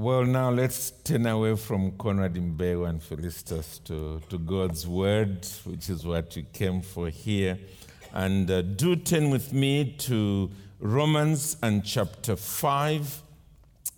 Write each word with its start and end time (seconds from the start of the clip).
Well, 0.00 0.24
now 0.24 0.50
let's 0.50 0.92
turn 1.02 1.26
away 1.26 1.56
from 1.56 1.90
Conrad 1.98 2.34
Mbewe 2.34 2.88
and 2.88 3.02
Felicitas 3.02 3.80
to, 3.86 4.20
to 4.30 4.38
God's 4.38 4.86
Word, 4.86 5.44
which 5.64 5.90
is 5.90 6.06
what 6.06 6.36
you 6.36 6.44
came 6.52 6.82
for 6.82 7.08
here. 7.08 7.58
And 8.12 8.48
uh, 8.48 8.62
do 8.62 8.94
turn 8.94 9.30
with 9.30 9.52
me 9.52 9.96
to 9.98 10.52
Romans 10.78 11.56
and 11.64 11.84
chapter 11.84 12.36
5. 12.36 13.22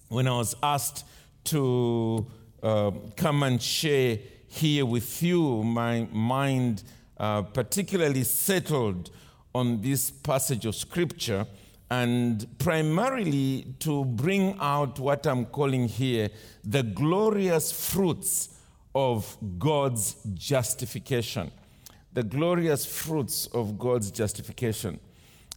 When 0.09 0.27
I 0.27 0.39
was 0.39 0.57
asked 0.63 1.05
to 1.45 2.25
uh, 2.63 2.93
come 3.19 3.43
and 3.43 3.61
share 3.61 4.21
here 4.49 4.87
with 4.87 5.23
you, 5.23 5.63
my 5.63 6.09
mind 6.11 6.83
uh, 7.19 7.43
particularly 7.43 8.25
settled 8.25 9.11
on 9.55 9.83
this 9.83 10.11
passage 10.11 10.65
of 10.65 10.77
Scripture 10.77 11.47
and 11.91 12.47
primarily 12.59 13.75
to 13.81 14.05
bring 14.05 14.57
out 14.61 14.99
what 14.99 15.27
I'm 15.27 15.45
calling 15.47 15.89
here 15.89 16.31
the 16.63 16.83
glorious 16.83 17.73
fruits 17.73 18.51
of 18.95 19.37
God's 19.59 20.17
justification. 20.35 21.51
The 22.13 22.23
glorious 22.23 22.87
fruits 22.87 23.47
of 23.49 23.79
God's 23.79 24.11
justification. 24.11 25.01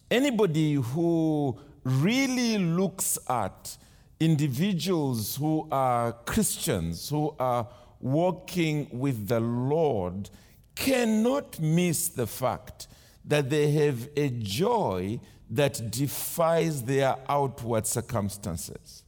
Anybody 0.10 0.74
who 0.74 1.58
really 1.84 2.58
looks 2.58 3.18
at 3.28 3.78
individuals 4.20 5.36
who 5.36 5.68
are 5.72 6.14
Christians, 6.26 7.10
who 7.10 7.36
are 7.40 7.68
walking 8.00 8.88
with 8.92 9.28
the 9.28 9.40
Lord, 9.40 10.30
cannot 10.76 11.60
miss 11.60 12.08
the 12.10 12.28
fact 12.28 12.88
that 13.26 13.50
they 13.50 13.72
have 13.72 14.10
a 14.16 14.30
joy 14.30 15.20
that 15.50 15.92
defies 15.92 16.84
their 16.84 17.16
outward 17.28 17.86
circumstances. 17.86 19.04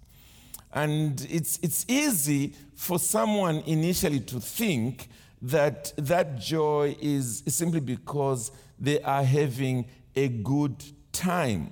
And 0.73 1.25
it's, 1.29 1.57
it's 1.61 1.85
easy 1.87 2.53
for 2.75 2.99
someone 2.99 3.63
initially 3.65 4.19
to 4.21 4.39
think 4.39 5.07
that 5.41 5.93
that 5.97 6.37
joy 6.37 6.95
is 6.99 7.43
simply 7.47 7.79
because 7.79 8.51
they 8.79 8.99
are 9.01 9.23
having 9.23 9.85
a 10.15 10.27
good 10.27 10.83
time. 11.11 11.71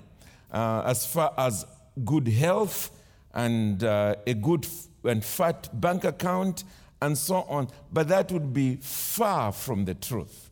Uh, 0.52 0.83
as 0.86 1.05
far 1.05 1.33
as 1.38 1.66
good 2.05 2.27
health 2.27 2.92
and 3.33 3.83
uh, 3.83 4.16
a 4.27 4.33
good 4.36 4.67
and 5.03 5.23
fat 5.23 5.67
bank 5.81 6.03
account 6.03 6.64
and 7.02 7.17
so 7.17 7.38
on, 7.50 7.67
but 7.92 8.08
that 8.08 8.31
would 8.31 8.53
be 8.53 8.77
far 8.77 9.52
from 9.52 9.86
the 9.86 9.94
truth. 9.95 10.50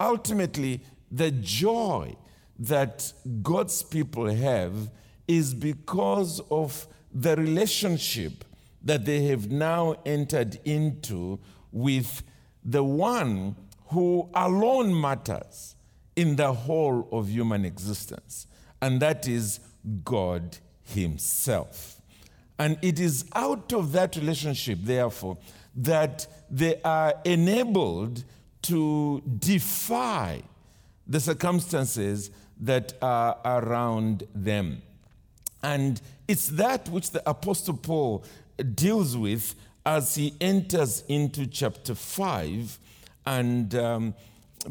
Ultimately, 0.00 0.80
the 1.10 1.30
joy 1.30 2.16
that 2.60 3.12
God's 3.42 3.82
people 3.82 4.26
have 4.26 4.90
is 5.26 5.54
because 5.54 6.40
of 6.50 6.86
the 7.12 7.34
relationship 7.34 8.44
that 8.82 9.04
they 9.04 9.24
have 9.24 9.50
now 9.50 9.96
entered 10.04 10.60
into 10.64 11.38
with 11.72 12.22
the 12.64 12.84
one 12.84 13.56
who 13.86 14.28
alone 14.34 14.98
matters 14.98 15.74
in 16.14 16.36
the 16.36 16.52
whole 16.52 17.08
of 17.10 17.30
human 17.30 17.64
existence, 17.64 18.46
and 18.82 19.00
that 19.00 19.26
is 19.26 19.60
God 20.04 20.58
Himself. 20.82 22.00
And 22.58 22.78
it 22.82 23.00
is 23.00 23.24
out 23.34 23.72
of 23.72 23.92
that 23.92 24.16
relationship, 24.16 24.78
therefore, 24.82 25.38
that 25.74 26.26
they 26.50 26.80
are 26.82 27.14
enabled 27.24 28.24
to 28.62 29.22
defy 29.38 30.42
the 31.06 31.20
circumstances 31.20 32.30
that 32.60 32.92
are 33.02 33.38
around 33.44 34.24
them. 34.34 34.82
And 35.62 36.00
it's 36.28 36.48
that 36.48 36.88
which 36.88 37.10
the 37.10 37.28
Apostle 37.28 37.74
Paul 37.76 38.24
deals 38.74 39.16
with 39.16 39.54
as 39.84 40.14
he 40.14 40.34
enters 40.40 41.02
into 41.08 41.46
chapter 41.46 41.94
5 41.94 42.78
and 43.26 43.74
um, 43.74 44.14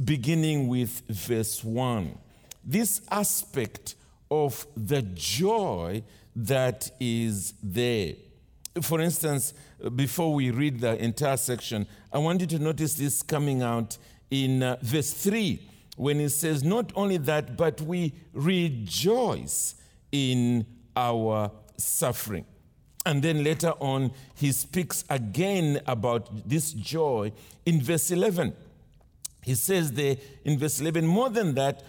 beginning 0.04 0.68
with 0.68 1.02
verse 1.08 1.64
1. 1.64 2.18
This 2.64 3.02
aspect 3.12 3.96
of 4.30 4.66
the 4.76 5.02
joy 5.02 6.04
that 6.36 6.92
is 7.00 7.54
there. 7.64 8.14
For 8.82 9.02
instance, 9.02 9.54
before 9.96 10.34
we 10.34 10.52
read 10.52 10.80
the 10.80 11.02
entire 11.04 11.38
section, 11.38 11.88
I 12.14 12.20
want 12.20 12.42
you 12.42 12.48
to 12.48 12.60
notice 12.60 12.94
this 12.94 13.22
coming 13.22 13.62
out 13.62 13.98
in 14.30 14.62
uh, 14.62 14.78
verse 14.82 15.12
3 15.14 15.60
when 16.00 16.18
he 16.18 16.30
says, 16.30 16.64
Not 16.64 16.94
only 16.96 17.18
that, 17.18 17.58
but 17.58 17.82
we 17.82 18.14
rejoice 18.32 19.76
in 20.14 20.66
our 20.96 21.52
suffering. 21.76 22.46
And 23.06 23.22
then 23.22 23.44
later 23.44 23.74
on, 23.82 24.12
he 24.34 24.54
speaks 24.54 25.04
again 25.10 25.82
about 25.86 26.48
this 26.48 26.72
joy 26.72 27.34
in 27.66 27.82
verse 27.82 28.12
11. 28.12 28.56
He 29.44 29.56
says 29.56 29.92
there 29.92 30.16
in 30.46 30.58
verse 30.58 30.80
11, 30.80 31.06
more 31.06 31.30
than 31.30 31.56
that, 31.56 31.84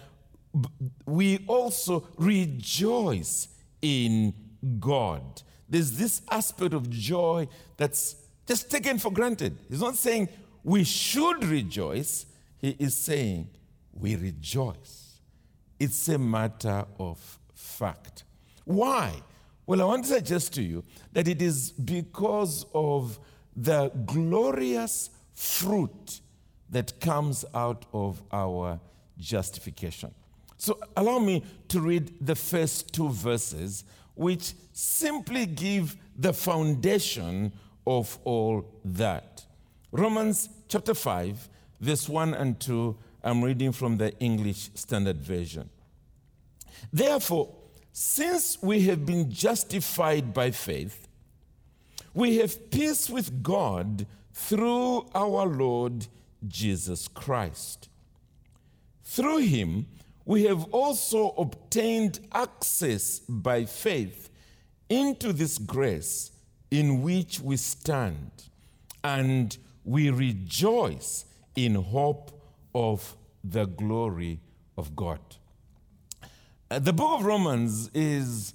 we 1.05 1.45
also 1.47 2.05
rejoice 2.17 3.47
in 3.81 4.33
God. 4.77 5.41
There's 5.69 5.93
this 5.93 6.21
aspect 6.29 6.73
of 6.73 6.89
joy 6.89 7.47
that's 7.77 8.17
just 8.45 8.69
taken 8.69 8.99
for 8.99 9.09
granted. 9.09 9.57
He's 9.69 9.79
not 9.79 9.95
saying 9.95 10.27
we 10.65 10.83
should 10.83 11.45
rejoice, 11.45 12.25
he 12.57 12.75
is 12.77 12.93
saying 12.93 13.47
we 13.93 14.15
rejoice. 14.15 15.19
It's 15.79 16.07
a 16.09 16.17
matter 16.17 16.85
of 16.99 17.39
fact. 17.53 18.23
Why? 18.65 19.13
Well, 19.65 19.81
I 19.81 19.85
want 19.85 20.05
to 20.05 20.13
suggest 20.13 20.53
to 20.55 20.61
you 20.61 20.83
that 21.13 21.27
it 21.27 21.41
is 21.41 21.71
because 21.71 22.65
of 22.73 23.19
the 23.55 23.89
glorious 24.05 25.09
fruit 25.33 26.21
that 26.69 26.99
comes 26.99 27.45
out 27.53 27.85
of 27.93 28.21
our 28.31 28.79
justification. 29.17 30.13
So, 30.57 30.79
allow 30.95 31.19
me 31.19 31.43
to 31.69 31.79
read 31.79 32.13
the 32.21 32.35
first 32.35 32.93
two 32.93 33.09
verses, 33.09 33.83
which 34.15 34.53
simply 34.73 35.45
give 35.45 35.97
the 36.15 36.33
foundation 36.33 37.51
of 37.87 38.19
all 38.23 38.65
that. 38.85 39.45
Romans 39.91 40.49
chapter 40.67 40.93
5, 40.93 41.49
verse 41.79 42.07
1 42.07 42.33
and 42.35 42.59
2 42.59 42.95
I'm 43.23 43.43
reading 43.43 43.71
from 43.71 43.97
the 43.97 44.17
English 44.19 44.71
Standard 44.73 45.21
Version. 45.21 45.69
Therefore, 46.91 47.53
since 47.93 48.61
we 48.61 48.81
have 48.83 49.05
been 49.05 49.29
justified 49.29 50.33
by 50.33 50.51
faith, 50.51 51.07
we 52.13 52.37
have 52.37 52.71
peace 52.71 53.09
with 53.09 53.43
God 53.43 54.07
through 54.33 55.05
our 55.13 55.45
Lord 55.45 56.07
Jesus 56.47 57.07
Christ. 57.07 57.89
Through 59.03 59.39
him, 59.39 59.87
we 60.25 60.45
have 60.45 60.63
also 60.71 61.29
obtained 61.37 62.19
access 62.31 63.19
by 63.19 63.65
faith 63.65 64.29
into 64.89 65.31
this 65.31 65.57
grace 65.57 66.31
in 66.71 67.01
which 67.01 67.39
we 67.39 67.57
stand, 67.57 68.31
and 69.03 69.57
we 69.83 70.09
rejoice 70.09 71.25
in 71.55 71.75
hope 71.75 72.40
of 72.73 73.15
the 73.43 73.65
glory 73.65 74.39
of 74.77 74.95
God. 74.95 75.19
Uh, 76.69 76.79
the 76.79 76.93
book 76.93 77.19
of 77.19 77.25
Romans 77.25 77.89
is 77.93 78.53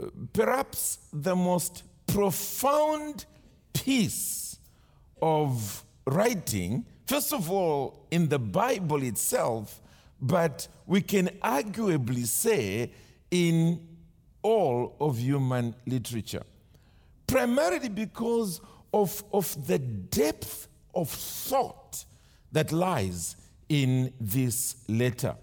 uh, 0.00 0.06
perhaps 0.32 0.98
the 1.12 1.36
most 1.36 1.82
profound 2.06 3.26
piece 3.72 4.58
of 5.20 5.84
writing, 6.06 6.84
first 7.06 7.32
of 7.32 7.50
all, 7.50 8.06
in 8.10 8.28
the 8.28 8.38
Bible 8.38 9.02
itself, 9.02 9.80
but 10.20 10.68
we 10.86 11.00
can 11.00 11.28
arguably 11.42 12.26
say 12.26 12.90
in 13.30 13.86
all 14.42 14.96
of 15.00 15.18
human 15.18 15.74
literature. 15.86 16.42
Primarily 17.26 17.88
because 17.88 18.60
of, 18.92 19.22
of 19.32 19.66
the 19.66 19.78
depth 19.78 20.68
of 20.94 21.08
thought 21.08 22.04
that 22.50 22.72
lies 22.72 23.36
in 23.72 24.12
this 24.20 24.76
letter. 24.86 25.34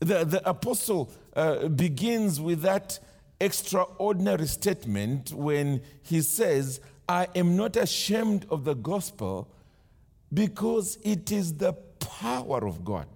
The, 0.00 0.24
the 0.24 0.48
apostle 0.48 1.12
uh, 1.36 1.68
begins 1.68 2.40
with 2.40 2.62
that 2.62 2.98
extraordinary 3.38 4.46
statement 4.46 5.30
when 5.30 5.82
he 6.02 6.22
says, 6.22 6.80
I 7.06 7.28
am 7.34 7.54
not 7.54 7.76
ashamed 7.76 8.46
of 8.48 8.64
the 8.64 8.74
gospel 8.74 9.50
because 10.32 10.96
it 11.02 11.30
is 11.30 11.58
the 11.58 11.74
power 12.00 12.66
of 12.66 12.82
God 12.82 13.08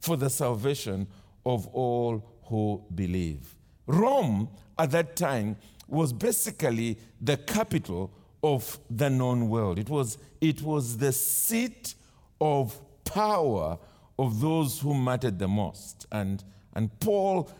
for 0.00 0.18
the 0.18 0.28
salvation 0.28 1.06
of 1.46 1.66
all 1.68 2.22
who 2.44 2.84
believe. 2.94 3.54
Rome 3.86 4.50
at 4.78 4.90
that 4.90 5.16
time 5.16 5.56
was 5.88 6.12
basically 6.12 6.98
the 7.22 7.38
capital 7.38 8.12
of 8.42 8.78
the 8.90 9.08
known 9.08 9.48
world. 9.48 9.78
It 9.78 9.88
was, 9.88 10.18
it 10.42 10.60
was 10.60 10.98
the 10.98 11.12
seat 11.12 11.94
of 12.38 12.78
power 13.06 13.78
of 14.18 14.40
those 14.40 14.80
who 14.80 14.94
mattered 14.94 15.38
the 15.38 15.48
most. 15.48 16.06
And, 16.12 16.42
and 16.74 16.98
Paul 17.00 17.50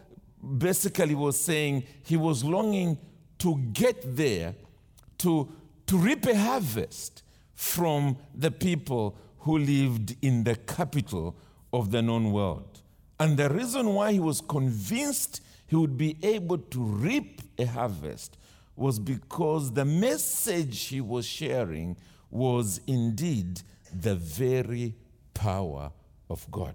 basically 0.58 1.14
was 1.14 1.40
saying 1.40 1.84
he 2.04 2.16
was 2.16 2.44
longing 2.44 2.98
to 3.38 3.56
get 3.72 4.16
there 4.16 4.54
to, 5.18 5.50
to 5.86 5.96
reap 5.96 6.26
a 6.26 6.36
harvest 6.36 7.22
from 7.54 8.16
the 8.34 8.50
people 8.50 9.16
who 9.40 9.58
lived 9.58 10.16
in 10.22 10.44
the 10.44 10.56
capital 10.56 11.36
of 11.72 11.90
the 11.90 12.02
known 12.02 12.32
world. 12.32 12.82
And 13.18 13.36
the 13.36 13.48
reason 13.48 13.94
why 13.94 14.12
he 14.12 14.20
was 14.20 14.40
convinced 14.40 15.40
he 15.66 15.76
would 15.76 15.96
be 15.96 16.16
able 16.22 16.58
to 16.58 16.82
reap 16.82 17.40
a 17.58 17.64
harvest 17.64 18.36
was 18.76 18.98
because 18.98 19.72
the 19.72 19.84
message 19.84 20.86
he 20.86 21.00
was 21.00 21.26
sharing 21.26 21.96
was 22.30 22.80
indeed 22.86 23.62
the 23.92 24.14
very 24.14 24.94
power 25.36 25.92
of 26.28 26.50
God. 26.50 26.74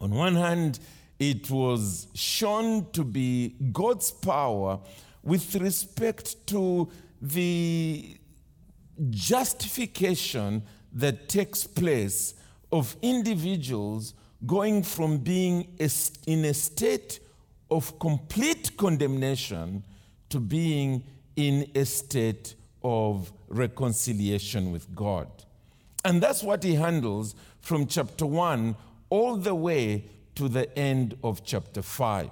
On 0.00 0.10
one 0.10 0.34
hand, 0.34 0.78
it 1.18 1.50
was 1.50 2.08
shown 2.14 2.90
to 2.92 3.04
be 3.04 3.56
God's 3.72 4.10
power 4.10 4.78
with 5.22 5.54
respect 5.56 6.46
to 6.48 6.88
the 7.22 8.18
justification 9.10 10.62
that 10.92 11.28
takes 11.28 11.66
place 11.66 12.34
of 12.70 12.96
individuals 13.00 14.14
going 14.44 14.82
from 14.82 15.18
being 15.18 15.68
in 16.26 16.44
a 16.44 16.54
state 16.54 17.20
of 17.70 17.98
complete 17.98 18.76
condemnation 18.76 19.82
to 20.28 20.38
being 20.38 21.02
in 21.36 21.70
a 21.74 21.84
state 21.84 22.54
of 22.82 23.32
reconciliation 23.48 24.70
with 24.72 24.94
God. 24.94 25.28
And 26.06 26.22
that's 26.22 26.44
what 26.44 26.62
he 26.62 26.76
handles 26.76 27.34
from 27.60 27.88
chapter 27.88 28.24
1 28.24 28.76
all 29.10 29.36
the 29.36 29.56
way 29.56 30.04
to 30.36 30.48
the 30.48 30.78
end 30.78 31.18
of 31.24 31.44
chapter 31.44 31.82
5. 31.82 32.30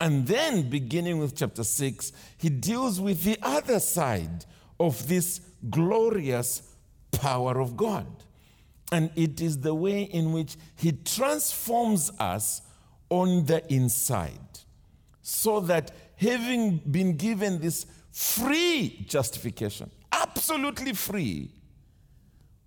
And 0.00 0.26
then, 0.26 0.68
beginning 0.68 1.18
with 1.18 1.36
chapter 1.36 1.62
6, 1.62 2.10
he 2.36 2.48
deals 2.48 3.00
with 3.00 3.22
the 3.22 3.38
other 3.40 3.78
side 3.78 4.44
of 4.80 5.06
this 5.06 5.40
glorious 5.70 6.74
power 7.12 7.60
of 7.60 7.76
God. 7.76 8.08
And 8.90 9.12
it 9.14 9.40
is 9.40 9.60
the 9.60 9.74
way 9.76 10.02
in 10.02 10.32
which 10.32 10.56
he 10.74 10.90
transforms 10.90 12.10
us 12.18 12.60
on 13.08 13.46
the 13.46 13.62
inside. 13.72 14.58
So 15.22 15.60
that 15.60 15.92
having 16.16 16.78
been 16.78 17.16
given 17.16 17.60
this 17.60 17.86
free 18.10 19.04
justification, 19.08 19.92
absolutely 20.10 20.94
free, 20.94 21.52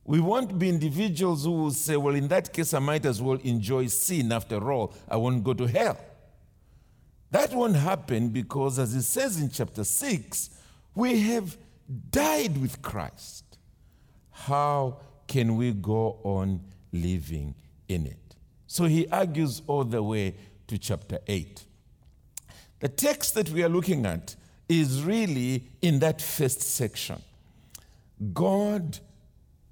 we 0.05 0.19
won't 0.19 0.59
be 0.59 0.69
individuals 0.69 1.45
who 1.45 1.51
will 1.51 1.71
say, 1.71 1.97
well, 1.97 2.13
in 2.13 2.27
that 2.27 2.53
case, 2.53 2.75
I 2.75 2.79
might 2.79 3.05
as 3.05 3.21
well 3.21 3.39
enjoy 3.43 3.87
sin 3.87 4.31
after 4.31 4.71
all. 4.71 4.93
I 5.09 5.17
won't 5.17 5.43
go 5.43 5.53
to 5.55 5.65
hell. 5.65 5.97
That 7.31 7.53
won't 7.53 7.75
happen 7.75 8.29
because, 8.29 8.77
as 8.77 8.93
it 8.93 9.01
says 9.01 9.41
in 9.41 9.49
chapter 9.49 9.83
6, 9.83 10.49
we 10.93 11.21
have 11.21 11.57
died 12.11 12.61
with 12.61 12.83
Christ. 12.83 13.57
How 14.29 14.99
can 15.27 15.57
we 15.57 15.71
go 15.71 16.19
on 16.23 16.61
living 16.93 17.55
in 17.87 18.05
it? 18.05 18.35
So 18.67 18.85
he 18.85 19.07
argues 19.07 19.63
all 19.65 19.85
the 19.85 20.03
way 20.03 20.35
to 20.67 20.77
chapter 20.77 21.17
8. 21.27 21.63
The 22.79 22.89
text 22.89 23.33
that 23.33 23.49
we 23.49 23.63
are 23.63 23.69
looking 23.69 24.05
at 24.05 24.35
is 24.69 25.03
really 25.03 25.63
in 25.81 25.99
that 25.99 26.21
first 26.21 26.61
section. 26.61 27.21
God 28.33 28.99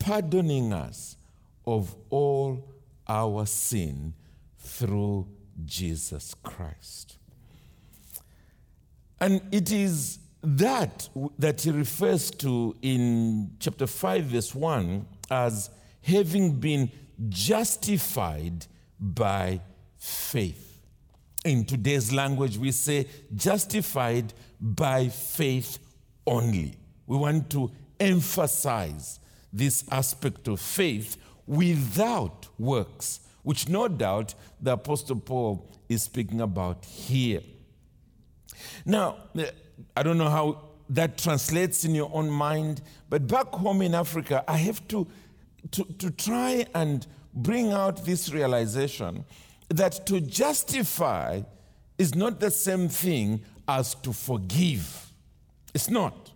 pardoning 0.04 0.74
us 0.74 1.16
of 1.66 1.96
all 2.10 2.70
our 3.08 3.46
sin 3.46 4.14
through 4.58 5.26
Jesus 5.64 6.36
Christ. 6.44 7.18
And 9.22 9.42
it 9.52 9.72
is 9.72 10.20
that 10.44 11.08
that 11.40 11.62
he 11.62 11.72
refers 11.72 12.30
to 12.32 12.76
in 12.82 13.52
chapter 13.60 13.88
5, 13.88 14.26
verse 14.26 14.54
1, 14.54 15.06
as 15.32 15.70
having 16.02 16.60
been 16.60 16.92
justified 17.30 18.66
by 19.00 19.62
faith. 19.98 20.82
In 21.46 21.64
today's 21.64 22.12
language, 22.12 22.58
we 22.58 22.72
say 22.72 23.08
justified 23.34 24.34
by 24.60 25.08
faith 25.08 25.80
only. 26.28 26.76
We 27.08 27.16
want 27.16 27.50
to 27.52 27.72
emphasize 28.02 29.20
this 29.54 29.86
aspect 29.92 30.48
of 30.48 30.60
faith 30.60 31.18
without 31.46 32.48
works, 32.58 33.20
which 33.44 33.70
no 33.70 33.88
doubt 33.88 34.34
the 34.60 34.74
Apostle 34.74 35.18
Paul 35.18 35.70
is 35.88 36.04
speaking 36.04 36.42
about 36.42 36.84
here. 36.84 37.42
Now, 38.86 39.18
eh, 39.38 39.52
I 39.96 40.04
don't 40.04 40.18
know 40.18 40.30
how 40.30 40.70
that 40.90 41.18
translates 41.18 41.86
in 41.86 41.96
your 41.96 42.10
own 42.14 42.30
mind, 42.30 42.82
but 43.10 43.28
back 43.28 43.48
home 43.48 43.82
in 43.82 43.96
Africa, 43.96 44.44
I 44.48 44.58
have 44.58 44.86
to, 44.90 45.08
to, 45.72 45.84
to 45.84 46.12
try 46.12 46.66
and 46.74 47.06
bring 47.34 47.72
out 47.72 48.06
this 48.06 48.32
realization 48.32 49.26
that 49.70 50.06
to 50.08 50.22
justify 50.22 51.42
is 51.98 52.16
not 52.16 52.40
the 52.40 52.52
same 52.52 52.90
thing 52.90 53.42
as 53.68 53.96
to 53.96 54.14
forgive. 54.14 55.12
It's 55.74 55.90
not. 55.90 56.32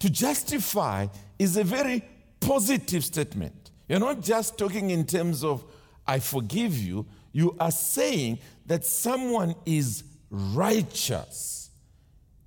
To 0.00 0.10
justify 0.10 1.08
is 1.40 1.56
a 1.56 1.64
very 1.64 2.04
positive 2.38 3.02
statement. 3.02 3.70
You're 3.88 3.98
not 3.98 4.20
just 4.20 4.58
talking 4.58 4.90
in 4.90 5.06
terms 5.06 5.42
of, 5.42 5.64
I 6.06 6.18
forgive 6.18 6.76
you, 6.76 7.06
you 7.32 7.56
are 7.58 7.70
saying 7.70 8.40
that 8.66 8.84
someone 8.84 9.54
is 9.64 10.04
righteous 10.30 11.70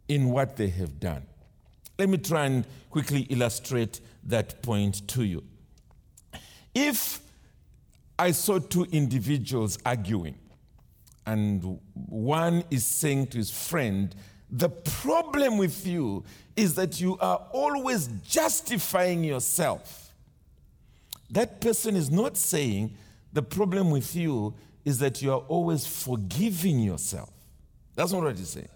in 0.07 0.29
what 0.29 0.57
they 0.57 0.67
have 0.67 0.99
done. 0.99 1.25
Let 1.97 2.07
me 2.07 2.19
try 2.19 2.45
and 2.45 2.65
quickly 2.91 3.21
illustrate 3.31 3.99
that 4.25 4.61
point 4.61 5.07
to 5.07 5.23
you. 5.23 5.43
If 6.75 7.19
I 8.19 8.29
saw 8.29 8.59
two 8.59 8.85
individuals 8.91 9.79
arguing, 9.87 10.35
and 11.25 11.79
one 11.93 12.63
is 12.69 12.85
saying 12.85 13.27
to 13.27 13.39
his 13.39 13.49
friend, 13.49 14.13
The 14.55 14.69
problem 14.69 15.57
with 15.57 15.87
you 15.87 16.23
is 16.55 16.75
that 16.75 17.01
you 17.01 17.17
are 17.17 17.41
always 17.51 18.05
justifying 18.23 19.23
yourself. 19.23 20.13
That 21.31 21.59
person 21.59 21.95
is 21.95 22.11
not 22.11 22.37
saying, 22.37 22.95
The 23.33 23.41
problem 23.41 23.89
with 23.89 24.15
you 24.15 24.53
is 24.85 24.99
that 24.99 25.23
you 25.23 25.31
are 25.31 25.39
always 25.47 25.87
forgiving 25.87 26.79
yourself. 26.79 27.31
That's 27.95 28.11
not 28.11 28.21
what 28.21 28.37
he's 28.37 28.49
saying. 28.49 28.69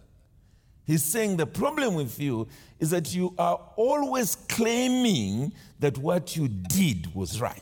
He's 0.83 1.03
saying 1.03 1.38
the 1.38 1.45
problem 1.45 1.94
with 1.94 2.19
you 2.19 2.47
is 2.79 2.89
that 2.89 3.13
you 3.13 3.35
are 3.38 3.59
always 3.75 4.36
claiming 4.36 5.53
that 5.79 6.00
what 6.00 6.36
you 6.36 6.48
did 6.48 7.13
was 7.13 7.39
right. 7.39 7.62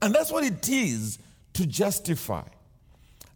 And 0.00 0.14
that's 0.14 0.30
what 0.30 0.44
it 0.44 0.68
is 0.68 1.18
to 1.54 1.66
justify. 1.66 2.44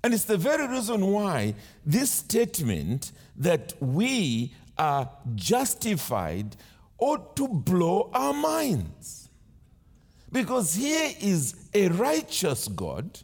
And 0.07 0.15
it's 0.15 0.23
the 0.23 0.37
very 0.37 0.69
reason 0.69 1.05
why 1.05 1.57
this 1.85 2.13
statement 2.13 3.11
that 3.35 3.73
we 3.81 4.55
are 4.79 5.11
justified 5.35 6.55
ought 6.97 7.35
to 7.35 7.49
blow 7.49 8.09
our 8.15 8.33
minds. 8.33 9.29
Because 10.31 10.77
here 10.77 11.11
is 11.21 11.57
a 11.75 11.89
righteous 11.89 12.69
God 12.69 13.19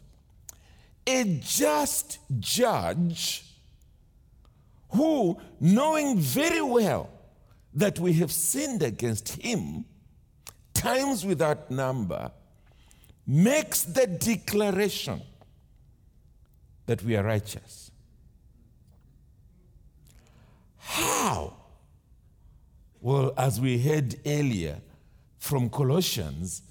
a 1.07 1.39
just 1.41 2.19
judge 2.41 3.45
who, 4.89 5.39
knowing 5.61 6.17
very 6.19 6.61
well 6.61 7.09
that 7.73 7.97
we 7.97 8.11
have 8.15 8.31
sinned 8.33 8.83
against 8.83 9.41
him, 9.41 9.85
times 10.73 11.25
without 11.25 11.71
number, 11.71 12.29
makes 13.25 13.83
the 13.83 14.05
declaration 14.05 15.21
that 16.85 17.03
we 17.03 17.15
are 17.15 17.23
righteous. 17.23 17.91
How? 20.77 21.55
Well, 23.01 23.33
as 23.37 23.59
we 23.59 23.79
heard 23.79 24.15
earlier 24.25 24.81
from 25.37 25.69
Colossians, 25.69 26.61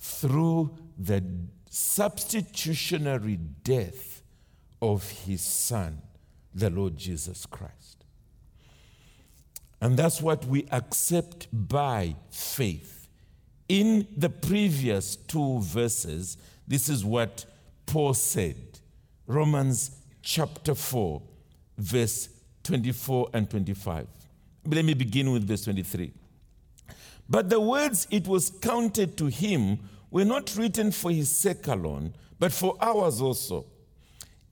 through 0.00 0.76
the 0.98 1.22
substitutionary 1.70 3.36
death 3.36 4.22
of 4.80 5.08
his 5.10 5.42
son, 5.42 6.02
the 6.54 6.70
Lord 6.70 6.96
Jesus 6.96 7.46
Christ. 7.46 8.04
And 9.80 9.96
that's 9.96 10.20
what 10.20 10.44
we 10.44 10.66
accept 10.72 11.46
by 11.52 12.16
faith. 12.30 13.08
In 13.68 14.08
the 14.16 14.30
previous 14.30 15.14
two 15.14 15.60
verses, 15.60 16.36
this 16.66 16.88
is 16.88 17.04
what 17.04 17.44
Paul 17.86 18.14
said 18.14 18.56
Romans 19.28 19.90
chapter 20.22 20.74
4, 20.74 21.20
verse 21.76 22.30
24 22.62 23.28
and 23.34 23.48
25. 23.48 24.06
Let 24.66 24.84
me 24.86 24.94
begin 24.94 25.30
with 25.30 25.46
verse 25.46 25.64
23. 25.64 26.12
But 27.28 27.50
the 27.50 27.60
words 27.60 28.08
it 28.10 28.26
was 28.26 28.48
counted 28.48 29.18
to 29.18 29.26
him 29.26 29.80
were 30.10 30.24
not 30.24 30.56
written 30.56 30.90
for 30.90 31.10
his 31.10 31.30
sake 31.30 31.66
alone, 31.68 32.14
but 32.38 32.52
for 32.52 32.76
ours 32.80 33.20
also. 33.20 33.66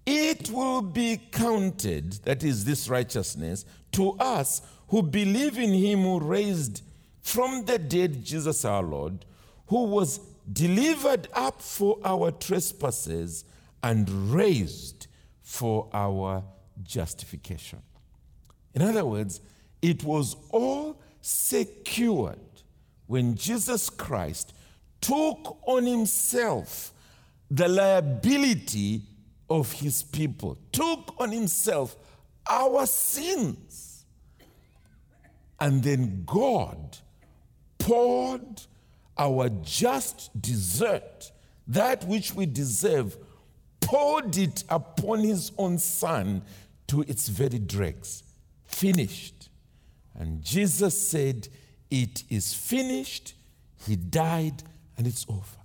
it 0.04 0.50
will 0.50 0.83
be 0.83 1.21
counted, 1.33 2.12
that 2.25 2.45
is, 2.45 2.66
this 2.66 2.88
righteousness, 2.88 3.64
to 3.92 4.12
us 4.18 4.61
who 4.88 5.02
believe 5.02 5.59
in 5.59 5.73
him 5.73 6.02
who 6.02 6.21
raised 6.21 6.83
from 7.23 7.64
the 7.64 7.78
dead 7.78 8.23
Jesus 8.23 8.64
our 8.66 8.83
Lord, 8.83 9.25
who 9.68 9.85
was 9.85 10.21
delivered 10.52 11.28
up 11.33 11.62
for 11.62 11.99
our 12.04 12.30
trespasses 12.30 13.46
and 13.83 14.09
raised 14.33 15.06
for 15.42 15.88
our 15.92 16.42
justification. 16.83 17.80
In 18.75 18.83
other 18.83 19.04
words, 19.04 19.40
it 19.80 20.04
was 20.04 20.37
all 20.50 21.00
secured 21.21 22.38
when 23.06 23.37
Jesus 23.37 23.88
Christ 23.88 24.52
took 25.00 25.59
on 25.66 25.87
himself 25.87 26.92
the 27.50 27.68
liability 27.68 29.02
of 29.49 29.73
his 29.73 30.02
people, 30.02 30.59
took 30.73 31.14
on 31.21 31.30
himself 31.30 31.97
our 32.49 32.87
sins. 32.87 34.04
And 35.61 35.83
then 35.83 36.25
God 36.26 36.99
poured 37.78 38.62
our 39.16 39.49
just 39.49 40.30
desert, 40.40 41.33
that 41.68 42.04
which 42.04 42.35
we 42.35 42.47
deserve, 42.47 43.16
poured 43.87 44.37
it 44.37 44.64
upon 44.69 45.21
his 45.21 45.52
own 45.57 45.78
son 45.78 46.43
to 46.88 47.02
its 47.02 47.28
very 47.28 47.61
dregs. 47.61 48.25
Finished. 48.64 49.49
And 50.19 50.43
Jesus 50.43 51.09
said, 51.09 51.47
It 51.88 52.25
is 52.28 52.52
finished. 52.52 53.35
He 53.87 53.95
died, 53.95 54.64
and 54.99 55.07
it's 55.07 55.25
over. 55.28 55.61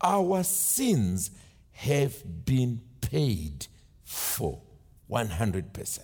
Our 0.00 0.42
sins 0.44 1.30
have 1.72 2.46
been 2.46 2.80
paid 3.02 3.66
for 4.02 4.62
100%. 5.10 5.98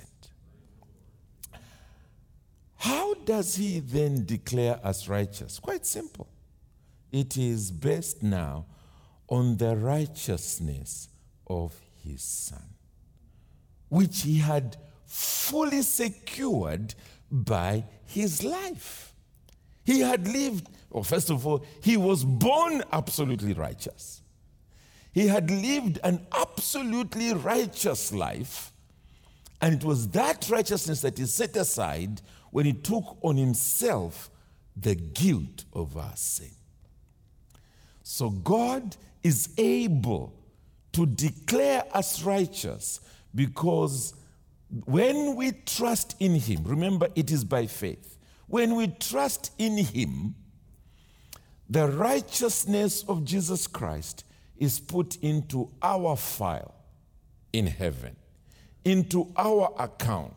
How 2.76 3.14
does 3.14 3.56
he 3.56 3.80
then 3.80 4.26
declare 4.26 4.78
us 4.84 5.08
righteous? 5.08 5.58
Quite 5.58 5.86
simple. 5.86 6.28
It 7.10 7.38
is 7.38 7.70
based 7.70 8.22
now 8.22 8.66
on 9.28 9.56
the 9.58 9.76
righteousness 9.76 11.08
of 11.46 11.74
his 12.02 12.22
son, 12.22 12.74
which 13.88 14.22
he 14.22 14.38
had 14.38 14.76
fully 15.04 15.82
secured 15.82 16.94
by 17.30 17.84
his 18.06 18.42
life. 18.42 19.12
He 19.84 20.00
had 20.00 20.26
lived, 20.28 20.68
well, 20.90 21.02
first 21.02 21.30
of 21.30 21.46
all, 21.46 21.64
he 21.82 21.96
was 21.96 22.24
born 22.24 22.82
absolutely 22.92 23.52
righteous. 23.54 24.22
He 25.12 25.26
had 25.28 25.50
lived 25.50 25.98
an 26.04 26.26
absolutely 26.32 27.32
righteous 27.32 28.12
life, 28.12 28.72
and 29.60 29.74
it 29.74 29.84
was 29.84 30.08
that 30.10 30.48
righteousness 30.50 31.00
that 31.00 31.18
he 31.18 31.26
set 31.26 31.56
aside 31.56 32.20
when 32.50 32.66
he 32.66 32.72
took 32.72 33.16
on 33.22 33.36
himself 33.36 34.30
the 34.76 34.94
guilt 34.94 35.64
of 35.72 35.96
our 35.96 36.14
sin. 36.14 36.50
So 38.02 38.30
God 38.30 38.96
is 39.22 39.50
able 39.58 40.34
to 40.92 41.06
declare 41.06 41.84
us 41.92 42.22
righteous 42.22 43.00
because 43.34 44.14
when 44.84 45.36
we 45.36 45.52
trust 45.52 46.16
in 46.20 46.34
him, 46.34 46.64
remember 46.64 47.08
it 47.14 47.30
is 47.30 47.44
by 47.44 47.66
faith. 47.66 48.18
When 48.46 48.74
we 48.74 48.88
trust 48.88 49.52
in 49.58 49.78
him, 49.78 50.34
the 51.68 51.88
righteousness 51.88 53.04
of 53.04 53.24
Jesus 53.24 53.66
Christ 53.66 54.24
is 54.56 54.80
put 54.80 55.16
into 55.16 55.70
our 55.82 56.16
file 56.16 56.74
in 57.52 57.66
heaven, 57.66 58.16
into 58.84 59.32
our 59.36 59.74
account 59.78 60.34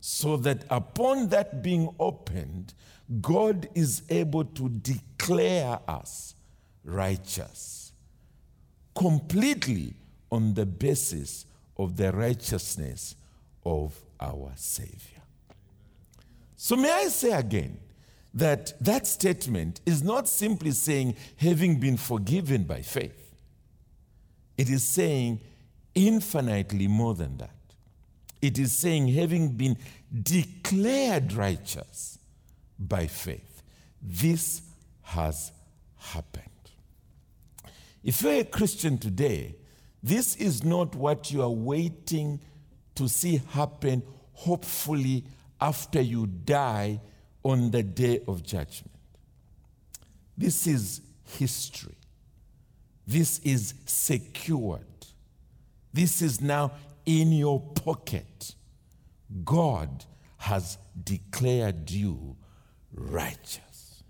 so 0.00 0.36
that 0.38 0.64
upon 0.70 1.28
that 1.28 1.62
being 1.62 1.94
opened, 1.98 2.74
God 3.20 3.68
is 3.74 4.02
able 4.08 4.44
to 4.44 4.68
declare 4.68 5.78
us 5.86 6.34
righteous 6.84 7.85
completely 8.96 9.94
on 10.30 10.54
the 10.54 10.66
basis 10.66 11.46
of 11.76 11.96
the 11.96 12.12
righteousness 12.12 13.14
of 13.64 13.94
our 14.20 14.52
Savior. 14.56 15.22
So, 16.56 16.76
may 16.76 16.90
I 16.90 17.08
say 17.08 17.32
again 17.32 17.78
that 18.34 18.72
that 18.80 19.06
statement 19.06 19.80
is 19.86 20.02
not 20.02 20.28
simply 20.28 20.70
saying 20.70 21.16
having 21.36 21.78
been 21.78 21.96
forgiven 21.96 22.64
by 22.64 22.82
faith, 22.82 23.34
it 24.56 24.70
is 24.70 24.82
saying 24.82 25.40
infinitely 25.94 26.88
more 26.88 27.14
than 27.14 27.36
that. 27.38 27.50
It 28.40 28.58
is 28.58 28.72
saying, 28.72 29.08
having 29.08 29.48
been 29.48 29.76
declared 30.22 31.32
righteous 31.32 32.18
by 32.78 33.06
faith, 33.06 33.62
this 34.00 34.62
has 35.02 35.52
happened. 35.96 36.45
If 38.06 38.22
you're 38.22 38.34
a 38.34 38.44
Christian 38.44 38.98
today, 38.98 39.56
this 40.00 40.36
is 40.36 40.62
not 40.62 40.94
what 40.94 41.32
you 41.32 41.42
are 41.42 41.50
waiting 41.50 42.38
to 42.94 43.08
see 43.08 43.42
happen, 43.50 44.04
hopefully, 44.32 45.24
after 45.60 46.00
you 46.00 46.28
die 46.28 47.00
on 47.42 47.72
the 47.72 47.82
day 47.82 48.20
of 48.28 48.44
judgment. 48.44 48.94
This 50.38 50.68
is 50.68 51.00
history. 51.24 51.96
This 53.08 53.40
is 53.40 53.74
secured. 53.86 54.86
This 55.92 56.22
is 56.22 56.40
now 56.40 56.74
in 57.06 57.32
your 57.32 57.60
pocket, 57.60 58.54
God 59.44 60.04
has 60.36 60.78
declared 61.02 61.90
you 61.90 62.36
righteous 62.92 64.04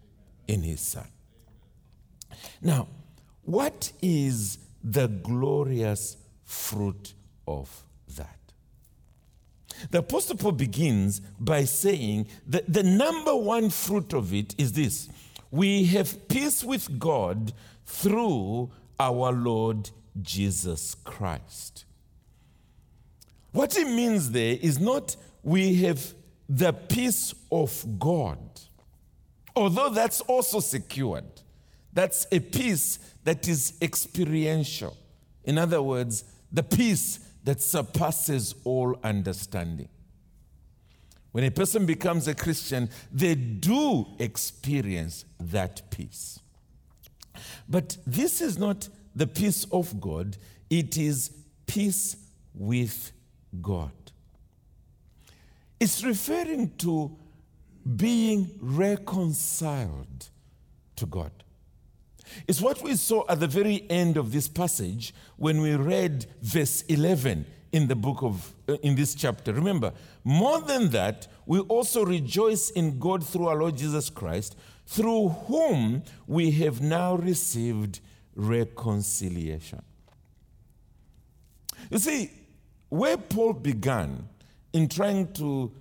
in 0.47 0.61
His 0.63 0.83
Son. 0.83 1.09
Now, 2.61 2.89
what 3.47 3.93
is 4.03 4.59
the 4.83 5.07
glorious 5.07 6.17
fruit 6.45 7.15
of 7.47 7.85
that? 8.17 8.39
The 9.91 9.99
Apostle 9.99 10.37
Paul 10.37 10.53
begins 10.53 11.21
by 11.39 11.65
saying 11.65 12.27
that 12.47 12.73
the 12.73 12.83
number 12.83 13.35
one 13.35 13.71
fruit 13.71 14.13
of 14.13 14.35
it 14.35 14.55
is 14.59 14.73
this 14.73 15.09
we 15.51 15.85
have 15.85 16.29
peace 16.29 16.65
with 16.65 16.99
God 16.99 17.53
through 17.85 18.71
our 18.99 19.31
Lord 19.33 19.91
Jesus 20.21 20.97
Christ. 21.05 21.85
What 23.53 23.77
it 23.77 23.87
means 23.87 24.33
there 24.33 24.59
is 24.61 24.81
not 24.81 25.17
we 25.43 25.77
have 25.77 26.15
the 26.49 26.73
peace 26.73 27.33
of 27.53 27.85
God, 27.99 28.39
although 29.55 29.91
that's 29.91 30.21
also 30.23 30.59
secured. 30.59 31.25
That's 31.93 32.27
a 32.31 32.41
peace 32.41 32.99
that 33.27 33.49
is 33.49 33.73
experiential. 33.83 34.97
In 35.43 35.59
other 35.59 35.83
words, 35.83 36.23
the 36.53 36.63
peace 36.63 37.19
that 37.43 37.61
surpasses 37.61 38.55
all 38.63 38.97
understanding. 39.03 39.89
When 41.33 41.43
a 41.43 41.51
person 41.51 41.87
becomes 41.87 42.29
a 42.29 42.37
Christian, 42.37 42.89
they 43.13 43.35
do 43.35 44.07
experience 44.21 45.25
that 45.41 45.91
peace. 45.91 46.39
But 47.69 47.97
this 48.07 48.41
is 48.41 48.59
not 48.59 48.89
the 49.17 49.27
peace 49.27 49.65
of 49.73 50.01
God, 50.01 50.37
it 50.71 50.97
is 50.97 51.33
peace 51.67 52.17
with 52.55 53.11
God. 53.61 53.91
It's 55.81 56.05
referring 56.05 56.77
to 56.79 57.17
being 57.97 58.53
reconciled 58.61 60.29
to 60.95 61.07
God. 61.07 61.33
It's 62.47 62.61
what 62.61 62.83
we 62.83 62.97
saw 62.97 63.25
at 63.29 63.41
the 63.41 63.47
very 63.47 63.87
end 63.91 64.17
of 64.17 64.33
this 64.33 64.49
passage 64.49 65.15
when 65.37 65.61
we 65.61 65.75
read 65.75 66.27
verse 66.43 66.83
11 66.83 67.47
in 67.73 67.89
the 67.89 67.97
book 67.97 68.23
of 68.23 68.55
uh, 68.69 68.75
in 68.83 68.95
this 68.95 69.15
chapter. 69.15 69.53
Remember, 69.53 69.93
more 70.25 70.61
than 70.61 70.91
that, 70.91 71.29
we 71.47 71.61
also 71.61 72.05
rejoice 72.05 72.71
in 72.71 72.99
God 72.99 73.27
through 73.27 73.49
our 73.49 73.57
Lord 73.57 73.77
Jesus 73.77 74.11
Christ, 74.11 74.57
through 74.87 75.29
whom 75.29 76.03
we 76.27 76.51
have 76.53 76.81
now 76.81 77.17
received 77.17 78.01
reconciliation. 78.35 79.83
You 81.91 81.99
see, 81.99 82.31
where 82.89 83.17
Paul 83.17 83.53
began 83.55 84.29
in 84.73 84.89
trying 84.89 85.33
to 85.35 85.73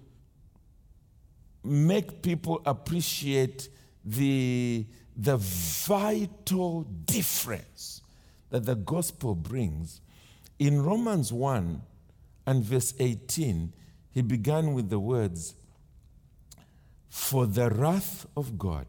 make 1.63 2.21
people 2.21 2.61
appreciate 2.65 3.69
the, 4.03 4.85
the 5.15 5.37
vital 5.37 6.83
difference 7.05 8.01
that 8.49 8.65
the 8.65 8.75
gospel 8.75 9.35
brings, 9.35 10.01
in 10.59 10.81
Romans 10.81 11.31
1 11.31 11.81
and 12.45 12.63
verse 12.63 12.93
18, 12.99 13.73
he 14.11 14.21
began 14.21 14.73
with 14.73 14.89
the 14.89 14.99
words, 14.99 15.55
For 17.09 17.45
the 17.45 17.69
wrath 17.69 18.25
of 18.35 18.57
God 18.57 18.87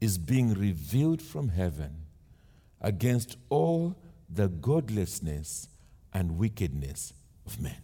is 0.00 0.18
being 0.18 0.54
revealed 0.54 1.22
from 1.22 1.48
heaven 1.48 2.04
against 2.80 3.36
all 3.48 3.96
the 4.28 4.48
godlessness 4.48 5.68
and 6.12 6.38
wickedness 6.38 7.12
of 7.46 7.60
men. 7.60 7.76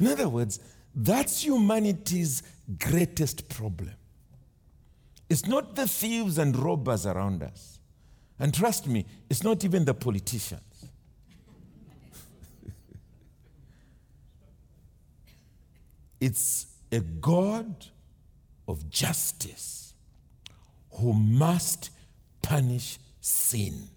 In 0.00 0.08
other 0.08 0.28
words, 0.28 0.58
that's 0.94 1.44
humanity's 1.44 2.42
greatest 2.78 3.48
problem. 3.48 3.94
It's 5.28 5.46
not 5.46 5.74
the 5.76 5.88
thieves 5.88 6.38
and 6.38 6.56
robbers 6.56 7.06
around 7.06 7.42
us. 7.42 7.78
And 8.38 8.52
trust 8.52 8.86
me, 8.86 9.06
it's 9.30 9.42
not 9.42 9.64
even 9.64 9.84
the 9.84 9.94
politicians. 9.94 10.86
it's 16.20 16.66
a 16.92 17.00
God 17.00 17.86
of 18.66 18.88
justice 18.90 19.94
who 20.92 21.12
must 21.12 21.90
punish 22.42 22.98
sin 23.20 23.88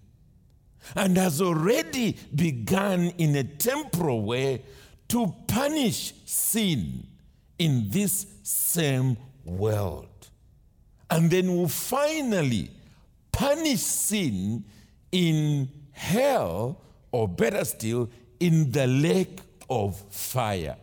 and 0.96 1.16
has 1.16 1.40
already 1.40 2.16
begun 2.34 3.12
in 3.18 3.36
a 3.36 3.44
temporal 3.44 4.22
way 4.22 4.62
to 5.08 5.34
punish 5.46 6.12
sin 6.24 7.06
in 7.58 7.88
this 7.90 8.26
same 8.42 9.16
world. 9.44 10.17
And 11.10 11.30
then 11.30 11.56
will 11.56 11.68
finally 11.68 12.70
punish 13.32 13.80
sin 13.80 14.64
in 15.10 15.68
hell, 15.92 16.80
or 17.12 17.26
better 17.28 17.64
still, 17.64 18.10
in 18.40 18.70
the 18.70 18.86
lake 18.86 19.40
of 19.70 19.96
fire. 20.10 20.76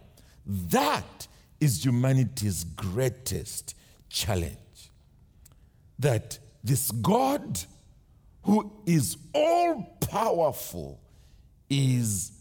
That 0.45 1.27
is 1.59 1.85
humanity's 1.85 2.63
greatest 2.63 3.75
challenge. 4.09 4.57
That 5.99 6.39
this 6.63 6.91
God 6.91 7.63
who 8.43 8.71
is 8.85 9.17
all 9.33 9.97
powerful 10.09 10.99
is 11.69 12.31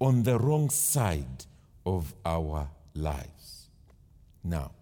on 0.00 0.22
the 0.22 0.38
wrong 0.38 0.70
side 0.70 1.44
of 1.84 2.14
our 2.24 2.68
lives. 2.94 3.68
Now, 4.42 4.72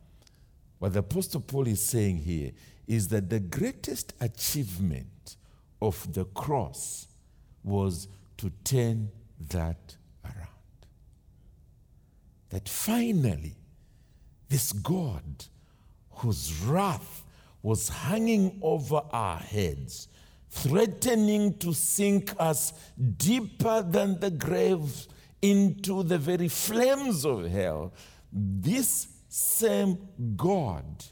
what 0.84 0.92
the 0.92 0.98
Apostle 0.98 1.40
Paul 1.40 1.66
is 1.66 1.82
saying 1.82 2.18
here 2.18 2.50
is 2.86 3.08
that 3.08 3.30
the 3.30 3.40
greatest 3.40 4.12
achievement 4.20 5.36
of 5.80 6.12
the 6.12 6.26
cross 6.26 7.08
was 7.62 8.06
to 8.36 8.50
turn 8.64 9.08
that 9.48 9.96
around. 10.26 10.84
That 12.50 12.68
finally, 12.68 13.54
this 14.50 14.74
God 14.74 15.46
whose 16.16 16.54
wrath 16.60 17.24
was 17.62 17.88
hanging 17.88 18.58
over 18.60 19.00
our 19.10 19.38
heads 19.38 20.08
threatening 20.50 21.56
to 21.60 21.72
sink 21.72 22.34
us 22.38 22.74
deeper 23.16 23.80
than 23.80 24.20
the 24.20 24.30
grave 24.30 25.06
into 25.40 26.02
the 26.02 26.18
very 26.18 26.48
flames 26.48 27.24
of 27.24 27.50
hell, 27.50 27.94
this 28.30 29.13
same 29.34 29.98
God 30.36 31.06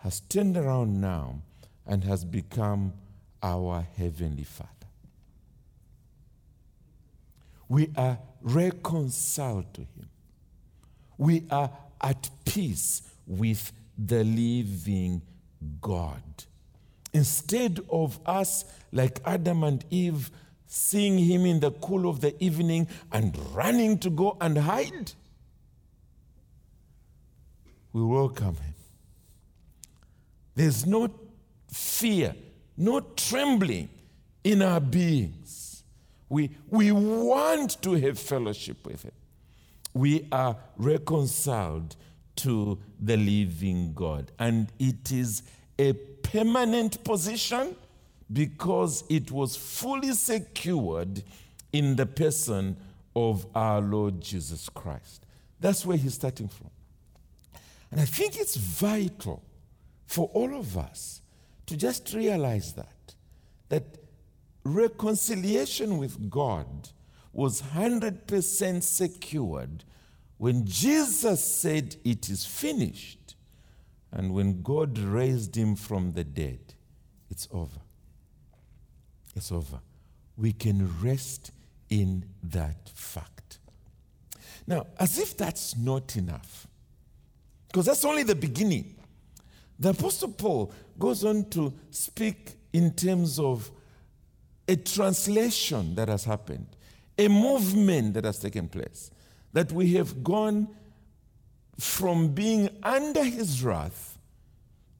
has 0.00 0.20
turned 0.20 0.58
around 0.58 1.00
now 1.00 1.40
and 1.86 2.04
has 2.04 2.22
become 2.22 2.92
our 3.42 3.86
Heavenly 3.96 4.44
Father. 4.44 4.68
We 7.66 7.88
are 7.96 8.18
reconciled 8.42 9.72
to 9.72 9.80
Him. 9.80 10.10
We 11.16 11.46
are 11.50 11.70
at 11.98 12.28
peace 12.44 13.02
with 13.26 13.72
the 13.96 14.22
living 14.22 15.22
God. 15.80 16.22
Instead 17.14 17.80
of 17.88 18.20
us, 18.26 18.66
like 18.92 19.20
Adam 19.24 19.64
and 19.64 19.82
Eve, 19.88 20.30
seeing 20.66 21.16
him 21.18 21.46
in 21.46 21.60
the 21.60 21.70
cool 21.70 22.08
of 22.08 22.20
the 22.20 22.34
evening 22.44 22.86
and 23.12 23.36
running 23.54 23.98
to 24.00 24.10
go 24.10 24.36
and 24.42 24.58
hide, 24.58 25.12
we 27.92 28.02
welcome 28.02 28.56
him. 28.56 28.74
There's 30.54 30.86
no 30.86 31.08
fear, 31.72 32.34
no 32.76 33.00
trembling 33.00 33.88
in 34.44 34.62
our 34.62 34.80
beings. 34.80 35.82
We, 36.28 36.50
we 36.68 36.92
want 36.92 37.82
to 37.82 37.94
have 37.94 38.18
fellowship 38.18 38.86
with 38.86 39.02
him. 39.02 39.12
We 39.92 40.28
are 40.30 40.56
reconciled 40.76 41.96
to 42.36 42.78
the 43.00 43.16
living 43.16 43.92
God. 43.94 44.30
And 44.38 44.70
it 44.78 45.10
is 45.10 45.42
a 45.78 45.92
permanent 45.92 47.02
position 47.02 47.74
because 48.32 49.02
it 49.08 49.30
was 49.30 49.56
fully 49.56 50.12
secured 50.12 51.22
in 51.72 51.96
the 51.96 52.06
person 52.06 52.76
of 53.16 53.46
our 53.54 53.80
Lord 53.80 54.20
Jesus 54.20 54.68
Christ. 54.68 55.26
That's 55.58 55.84
where 55.84 55.96
he's 55.96 56.14
starting 56.14 56.48
from. 56.48 56.69
And 57.90 58.00
I 58.00 58.04
think 58.04 58.36
it's 58.36 58.56
vital 58.56 59.42
for 60.06 60.30
all 60.32 60.56
of 60.56 60.76
us 60.78 61.22
to 61.66 61.76
just 61.76 62.14
realize 62.14 62.72
that 62.74 63.14
that 63.68 63.98
reconciliation 64.64 65.98
with 65.98 66.30
God 66.30 66.90
was 67.32 67.62
100% 67.62 68.82
secured 68.82 69.84
when 70.36 70.64
Jesus 70.64 71.44
said 71.44 71.96
it 72.04 72.28
is 72.28 72.44
finished 72.44 73.34
and 74.12 74.34
when 74.34 74.62
God 74.62 74.98
raised 74.98 75.56
him 75.56 75.76
from 75.76 76.12
the 76.12 76.24
dead, 76.24 76.74
it's 77.28 77.46
over. 77.52 77.80
It's 79.36 79.52
over. 79.52 79.80
We 80.36 80.52
can 80.52 80.90
rest 81.00 81.52
in 81.88 82.24
that 82.42 82.90
fact. 82.94 83.58
Now, 84.66 84.86
as 84.98 85.18
if 85.18 85.36
that's 85.36 85.76
not 85.76 86.16
enough, 86.16 86.66
because 87.70 87.86
that's 87.86 88.04
only 88.04 88.24
the 88.24 88.34
beginning, 88.34 88.96
the 89.78 89.90
Apostle 89.90 90.32
Paul 90.32 90.72
goes 90.98 91.24
on 91.24 91.44
to 91.50 91.72
speak 91.90 92.52
in 92.72 92.92
terms 92.92 93.38
of 93.38 93.70
a 94.66 94.76
translation 94.76 95.94
that 95.94 96.08
has 96.08 96.24
happened, 96.24 96.66
a 97.16 97.28
movement 97.28 98.14
that 98.14 98.24
has 98.24 98.38
taken 98.40 98.68
place, 98.68 99.10
that 99.52 99.70
we 99.72 99.94
have 99.94 100.24
gone 100.24 100.68
from 101.78 102.28
being 102.28 102.68
under 102.82 103.24
his 103.24 103.62
wrath 103.62 104.18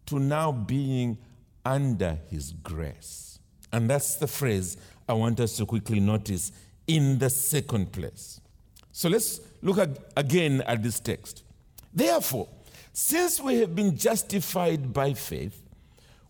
to 0.06 0.18
now 0.18 0.50
being 0.52 1.18
under 1.64 2.18
his 2.30 2.52
grace. 2.52 3.38
And 3.72 3.90
that's 3.90 4.16
the 4.16 4.26
phrase 4.26 4.76
I 5.08 5.12
want 5.12 5.40
us 5.40 5.56
to 5.56 5.66
quickly 5.66 6.00
notice 6.00 6.52
in 6.86 7.18
the 7.18 7.30
second 7.30 7.92
place. 7.92 8.40
So 8.92 9.08
let's 9.08 9.40
look 9.62 9.78
at, 9.78 9.90
again 10.16 10.62
at 10.62 10.82
this 10.82 11.00
text. 11.00 11.44
Therefore, 11.92 12.48
since 12.92 13.40
we 13.40 13.58
have 13.60 13.74
been 13.74 13.96
justified 13.96 14.92
by 14.92 15.14
faith, 15.14 15.62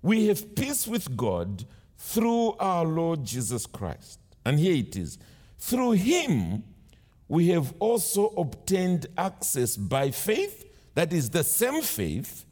we 0.02 0.26
have 0.26 0.54
peace 0.54 0.86
with 0.86 1.16
God 1.16 1.64
through 1.98 2.52
our 2.58 2.84
Lord 2.84 3.24
Jesus 3.24 3.66
Christ. 3.66 4.18
And 4.44 4.58
here 4.58 4.74
it 4.74 4.96
is 4.96 5.18
through 5.58 5.92
him, 5.92 6.64
we 7.28 7.48
have 7.48 7.74
also 7.78 8.28
obtained 8.28 9.06
access 9.16 9.76
by 9.76 10.10
faith, 10.10 10.64
that 10.94 11.12
is 11.12 11.30
the 11.30 11.44
same 11.44 11.82
faith, 11.82 12.44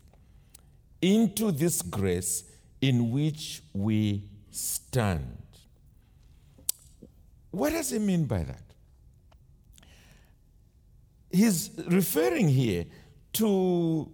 into 1.00 1.50
this 1.50 1.80
grace 1.82 2.44
in 2.80 3.10
which 3.10 3.62
we 3.72 4.22
stand. 4.50 5.36
What 7.50 7.72
does 7.72 7.90
he 7.90 7.98
mean 7.98 8.26
by 8.26 8.42
that? 8.42 8.62
He's 11.30 11.70
referring 11.86 12.48
here 12.48 12.84
to 13.38 14.10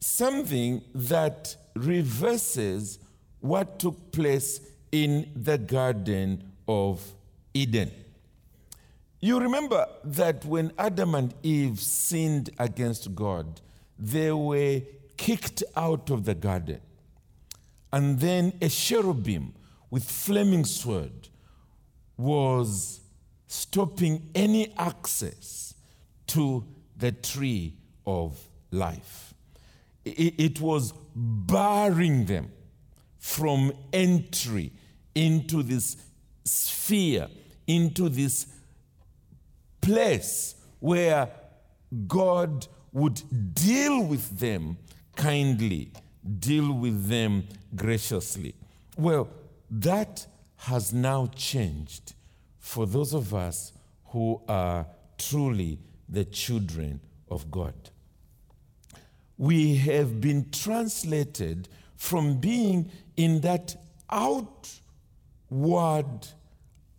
something 0.00 0.82
that 0.94 1.56
reverses 1.74 2.98
what 3.40 3.78
took 3.78 4.12
place 4.12 4.60
in 4.92 5.30
the 5.34 5.56
Garden 5.56 6.52
of 6.68 7.02
Eden. 7.54 7.90
You 9.20 9.40
remember 9.40 9.86
that 10.04 10.44
when 10.44 10.72
Adam 10.78 11.14
and 11.14 11.34
Eve 11.42 11.80
sinned 11.80 12.50
against 12.58 13.14
God, 13.14 13.62
they 13.98 14.30
were 14.30 14.82
kicked 15.16 15.62
out 15.74 16.10
of 16.10 16.26
the 16.26 16.34
garden. 16.34 16.80
And 17.92 18.20
then 18.20 18.52
a 18.60 18.68
cherubim 18.68 19.54
with 19.90 20.04
flaming 20.04 20.66
sword 20.66 21.28
was 22.18 23.00
stopping 23.46 24.28
any 24.34 24.74
access 24.76 25.74
to 26.26 26.64
the 26.96 27.12
tree 27.12 27.78
of 28.06 28.38
life. 28.70 29.34
It 30.04 30.60
was 30.60 30.92
barring 31.14 32.26
them 32.26 32.52
from 33.18 33.72
entry 33.92 34.72
into 35.14 35.62
this 35.62 35.96
sphere, 36.44 37.28
into 37.66 38.08
this 38.08 38.46
place 39.80 40.56
where 40.80 41.30
God 42.06 42.66
would 42.92 43.22
deal 43.54 44.04
with 44.04 44.38
them 44.38 44.76
kindly, 45.16 45.92
deal 46.38 46.72
with 46.72 47.08
them 47.08 47.46
graciously. 47.74 48.54
Well, 48.96 49.28
that 49.70 50.26
has 50.56 50.92
now 50.92 51.26
changed 51.34 52.14
for 52.58 52.86
those 52.86 53.14
of 53.14 53.34
us 53.34 53.72
who 54.06 54.40
are 54.48 54.86
truly 55.18 55.78
the 56.08 56.24
children 56.24 57.00
of 57.30 57.50
God. 57.50 57.74
We 59.36 59.76
have 59.76 60.20
been 60.20 60.50
translated 60.50 61.68
from 61.96 62.38
being 62.38 62.90
in 63.16 63.40
that 63.40 63.76
outward, 64.10 64.68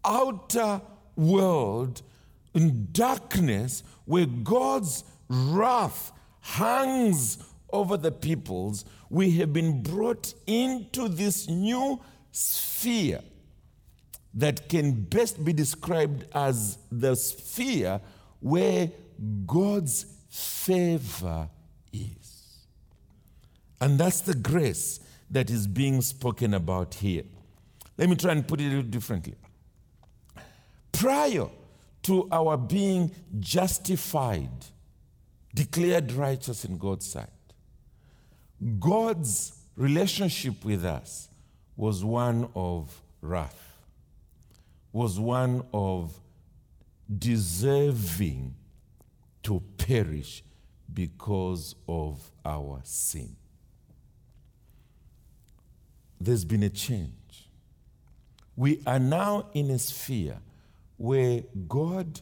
outer 0.04 0.82
world 1.16 2.02
in 2.54 2.88
darkness 2.92 3.84
where 4.06 4.26
God's 4.26 5.04
wrath 5.30 6.12
hangs 6.42 7.38
over 7.72 7.98
the 7.98 8.12
peoples, 8.12 8.86
we 9.10 9.32
have 9.32 9.52
been 9.52 9.82
brought 9.82 10.34
into 10.48 11.10
this 11.10 11.50
new 11.50 12.00
sphere 12.32 13.22
that 14.34 14.70
can 14.70 14.92
best 14.92 15.44
be 15.44 15.54
described 15.54 16.26
as 16.34 16.78
the 16.92 17.16
sphere 17.16 18.00
where 18.40 18.92
God's 19.46 20.06
favor. 20.30 21.50
And 23.82 24.00
that's 24.00 24.22
the 24.22 24.36
grace 24.36 25.00
that 25.30 25.50
is 25.50 25.68
being 25.68 26.02
spoken 26.02 26.54
about 26.54 26.94
here. 26.96 27.24
Let 27.98 28.10
me 28.10 28.16
try 28.16 28.32
and 28.32 28.48
put 28.48 28.62
it 28.62 28.66
a 28.66 28.68
little 28.68 28.84
differently. 28.84 29.36
Prior 30.92 31.48
to 32.04 32.28
our 32.32 32.58
being 32.58 33.12
justified, 33.40 34.50
declared 35.54 36.12
righteous 36.12 36.66
in 36.66 36.78
God's 36.78 37.06
sight, 37.06 37.30
God's 38.80 39.58
relationship 39.76 40.64
with 40.64 40.86
us 40.86 41.30
was 41.76 42.04
one 42.04 42.50
of 42.56 43.02
wrath, 43.22 43.78
was 44.92 45.20
one 45.20 45.66
of 45.74 46.18
deserving 47.18 48.56
to 49.44 49.62
perish 49.78 50.44
because 50.94 51.76
of 51.88 52.32
our 52.46 52.80
sin. 52.84 53.36
There's 56.26 56.44
been 56.44 56.64
a 56.64 56.70
change. 56.70 57.48
We 58.56 58.82
are 58.88 58.98
now 58.98 59.50
in 59.54 59.70
a 59.70 59.78
sphere 59.78 60.40
where 60.98 61.44
God 61.68 62.20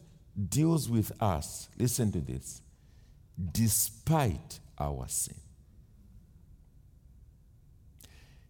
deals 0.50 0.90
with 0.90 1.10
us, 1.22 1.70
listen 1.78 2.12
to 2.12 2.20
this, 2.20 2.60
despite 3.52 4.60
our 4.78 5.06
sin. 5.08 5.36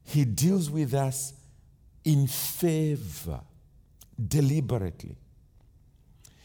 He 0.02 0.24
deals 0.24 0.70
with 0.70 0.92
us 0.92 1.34
in 2.04 2.26
favor, 2.26 3.40
deliberately. 4.26 5.14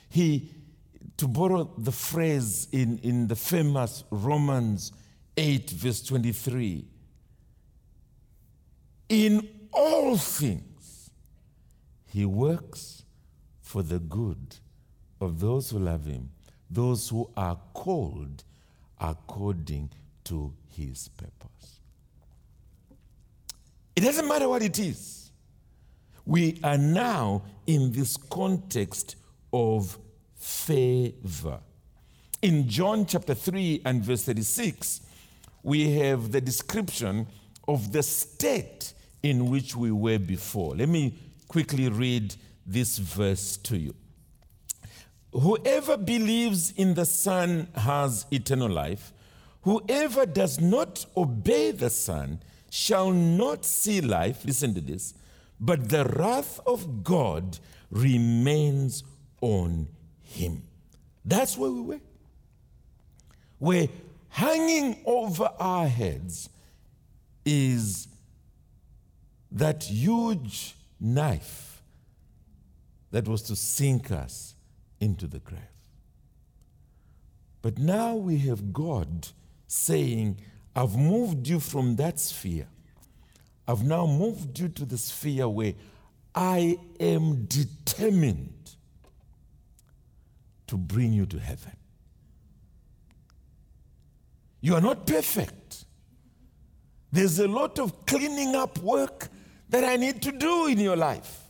He, 0.10 0.52
to 1.18 1.28
borrow 1.28 1.72
the 1.80 1.92
phrase 1.92 2.68
in, 2.72 3.00
in 3.00 3.28
the 3.28 3.36
famous 3.36 4.04
Romans 4.12 4.92
8, 5.36 5.72
verse 5.72 6.04
23, 6.04 6.86
in 9.10 9.50
all 9.74 10.16
things, 10.16 11.10
he 12.06 12.26
works 12.26 13.04
for 13.62 13.84
the 13.84 14.00
good 14.00 14.56
of 15.20 15.40
those 15.40 15.72
who 15.72 15.80
love 15.80 16.06
him, 16.06 16.30
those 16.70 17.10
who 17.10 17.30
are 17.36 17.60
called 17.74 18.44
according 19.00 19.90
to 20.24 20.54
his 20.76 21.10
purpose. 21.10 21.80
It 23.96 24.02
doesn't 24.02 24.28
matter 24.28 24.48
what 24.48 24.62
it 24.62 24.80
is. 24.80 25.32
We 26.26 26.60
are 26.64 26.78
now 26.78 27.44
in 27.66 27.92
this 27.92 28.16
context 28.16 29.16
of 29.52 29.98
favor. 30.38 31.60
In 32.42 32.70
John 32.70 33.06
chapter 33.06 33.34
3 33.34 33.82
and 33.84 34.02
verse 34.02 34.24
36, 34.24 35.02
we 35.64 35.92
have 35.98 36.32
the 36.32 36.40
description 36.40 37.28
of 37.68 37.92
the 37.92 38.02
state 38.02 38.94
in 39.24 39.50
which 39.50 39.76
we 39.76 39.92
were 39.92 40.20
before. 40.20 40.76
Let 40.76 40.90
me 40.90 41.14
quickly 41.48 41.90
read 41.90 42.36
this 42.66 42.98
verse 42.98 43.58
to 43.58 43.78
you. 43.78 43.96
Whoever 45.32 45.98
believes 45.98 46.72
in 46.72 46.94
the 46.96 47.06
Son 47.06 47.68
has 47.76 48.26
eternal 48.32 48.70
life. 48.70 49.14
Whoever 49.62 50.26
does 50.26 50.60
not 50.60 51.06
obey 51.16 51.72
the 51.72 51.90
Son 51.90 52.42
shall 52.72 53.12
not 53.12 53.66
see 53.66 54.02
life. 54.02 54.44
Listen 54.46 54.74
to 54.74 54.82
this. 54.82 55.14
But 55.60 55.90
the 55.90 56.06
wrath 56.06 56.60
of 56.66 57.04
God 57.04 57.60
remains 57.92 59.04
on 59.42 59.88
him. 60.22 60.64
That's 61.26 61.58
where 61.58 61.72
we 61.72 61.82
were. 61.82 62.02
Where 63.58 63.88
hanging 64.30 65.02
over 65.06 65.50
our 65.60 65.88
heads 65.88 66.50
is 67.46 68.08
that 69.52 69.84
huge 69.84 70.76
knife 71.00 71.82
that 73.12 73.28
was 73.28 73.42
to 73.44 73.56
sink 73.56 74.12
us 74.12 74.56
into 75.00 75.28
the 75.28 75.40
grave. 75.40 75.62
But 77.62 77.78
now 77.78 78.16
we 78.16 78.38
have 78.40 78.72
God 78.72 79.28
saying, 79.68 80.40
I've 80.76 80.96
moved 80.96 81.48
you 81.48 81.60
from 81.60 81.96
that 81.98 82.20
sphere. 82.20 82.68
I've 83.68 83.84
now 83.84 84.06
moved 84.06 84.60
you 84.60 84.70
to 84.70 84.86
the 84.86 84.98
sphere 84.98 85.48
where 85.48 85.74
I 86.34 86.78
am 87.00 87.46
determined 87.46 88.76
to 90.68 90.78
bring 90.78 91.14
you 91.14 91.26
to 91.26 91.40
heaven. 91.40 91.76
You 94.62 94.76
are 94.76 94.82
not 94.82 95.06
perfect. 95.06 95.86
There's 97.12 97.40
a 97.40 97.48
lot 97.48 97.80
of 97.80 98.06
cleaning 98.06 98.56
up 98.56 98.78
work 98.80 99.30
that 99.70 99.84
I 99.84 99.96
need 99.96 100.22
to 100.24 100.32
do 100.32 100.68
in 100.68 100.80
your 100.80 100.96
life. 100.96 101.44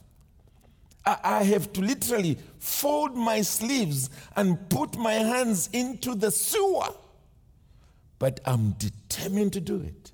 I, 1.06 1.44
have 1.44 1.74
to 1.74 1.82
literally 1.82 2.38
fold 2.60 3.16
my 3.16 3.42
sleeves 3.42 4.10
and 4.36 4.70
put 4.70 4.96
my 4.98 5.14
hands 5.14 5.70
into 5.74 6.14
the 6.14 6.30
sewer. 6.30 6.90
But 8.20 8.42
I'm 8.46 8.72
determined 8.74 9.54
to 9.54 9.62
do 9.62 9.82
it 9.82 10.12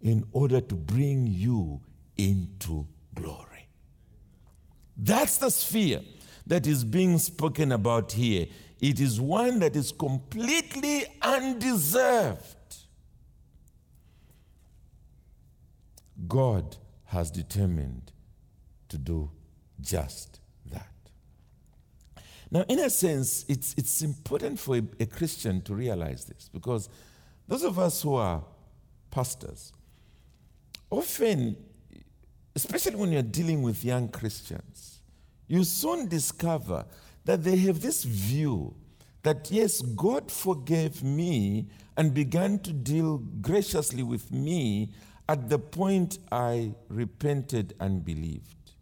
in 0.00 0.24
order 0.32 0.60
to 0.60 0.74
bring 0.74 1.26
you 1.26 1.80
into 2.16 2.86
glory. 3.14 3.68
That's 4.96 5.38
the 5.38 5.50
sphere 5.50 6.00
that 6.46 6.66
is 6.66 6.84
being 6.84 7.18
spoken 7.18 7.72
about 7.72 8.12
here. 8.12 8.46
It 8.80 9.00
is 9.00 9.20
one 9.20 9.58
that 9.60 9.76
is 9.76 9.92
completely 9.92 11.06
undeserved. 11.20 12.54
God 16.28 16.76
has 17.06 17.30
determined 17.30 18.12
to 18.88 18.98
do 18.98 19.30
just 19.80 20.40
that. 20.70 20.88
Now, 22.50 22.64
in 22.68 22.78
a 22.80 22.90
sense, 22.90 23.44
it's, 23.48 23.74
it's 23.76 24.02
important 24.02 24.58
for 24.58 24.76
a, 24.76 24.82
a 25.00 25.06
Christian 25.06 25.60
to 25.62 25.74
realize 25.74 26.24
this 26.24 26.48
because 26.52 26.88
those 27.48 27.64
of 27.64 27.78
us 27.78 28.02
who 28.02 28.14
are 28.14 28.44
pastors, 29.10 29.72
often, 30.90 31.56
especially 32.54 32.96
when 32.96 33.12
you're 33.12 33.22
dealing 33.22 33.62
with 33.62 33.84
young 33.84 34.08
Christians, 34.08 35.00
you 35.46 35.64
soon 35.64 36.08
discover 36.08 36.84
that 37.24 37.42
they 37.42 37.56
have 37.56 37.80
this 37.80 38.04
view 38.04 38.74
that 39.22 39.50
yes, 39.50 39.80
God 39.80 40.30
forgave 40.30 41.02
me 41.02 41.66
and 41.96 42.12
began 42.12 42.58
to 42.60 42.72
deal 42.72 43.18
graciously 43.40 44.02
with 44.02 44.30
me 44.30 44.90
at 45.28 45.48
the 45.48 45.58
point 45.58 46.18
I 46.30 46.74
repented 46.88 47.74
and 47.80 48.04
believed. 48.04 48.72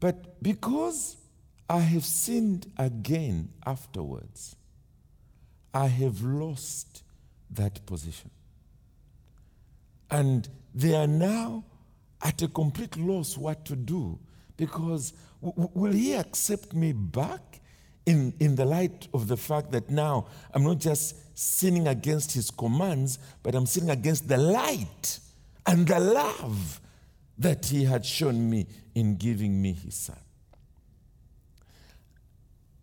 But 0.00 0.42
because 0.42 1.16
I 1.68 1.78
have 1.78 2.04
sinned 2.04 2.70
again 2.76 3.50
afterwards, 3.64 4.56
I 5.72 5.86
have 5.86 6.22
lost 6.22 7.02
that 7.50 7.84
position. 7.86 8.30
And 10.10 10.48
they 10.74 10.94
are 10.94 11.06
now 11.06 11.64
at 12.22 12.42
a 12.42 12.48
complete 12.48 12.96
loss 12.96 13.36
what 13.36 13.64
to 13.66 13.76
do 13.76 14.18
because 14.56 15.12
w- 15.42 15.70
will 15.74 15.92
he 15.92 16.14
accept 16.14 16.74
me 16.74 16.92
back 16.92 17.60
in, 18.06 18.34
in 18.38 18.56
the 18.56 18.64
light 18.64 19.08
of 19.14 19.28
the 19.28 19.36
fact 19.36 19.72
that 19.72 19.90
now 19.90 20.26
I'm 20.52 20.62
not 20.64 20.78
just 20.78 21.16
sinning 21.38 21.88
against 21.88 22.32
his 22.32 22.50
commands, 22.50 23.18
but 23.42 23.54
I'm 23.54 23.66
sinning 23.66 23.90
against 23.90 24.28
the 24.28 24.36
light 24.36 25.18
and 25.66 25.86
the 25.86 25.98
love 25.98 26.80
that 27.38 27.66
he 27.66 27.84
had 27.84 28.04
shown 28.04 28.48
me 28.48 28.66
in 28.94 29.16
giving 29.16 29.60
me 29.60 29.72
his 29.72 29.94
son. 29.94 30.18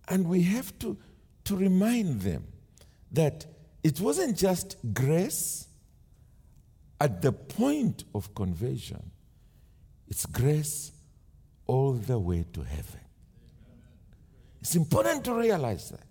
And 0.07 0.27
we 0.27 0.41
have 0.43 0.77
to, 0.79 0.97
to 1.45 1.55
remind 1.55 2.21
them 2.21 2.45
that 3.11 3.45
it 3.83 3.99
wasn't 3.99 4.37
just 4.37 4.75
grace 4.93 5.67
at 6.99 7.21
the 7.21 7.31
point 7.31 8.03
of 8.13 8.33
conversion, 8.35 9.11
It's 10.07 10.25
grace 10.25 10.91
all 11.65 11.93
the 11.93 12.19
way 12.19 12.45
to 12.53 12.61
heaven. 12.63 13.00
It's 14.61 14.75
important 14.75 15.25
to 15.25 15.33
realize 15.33 15.89
that. 15.89 16.07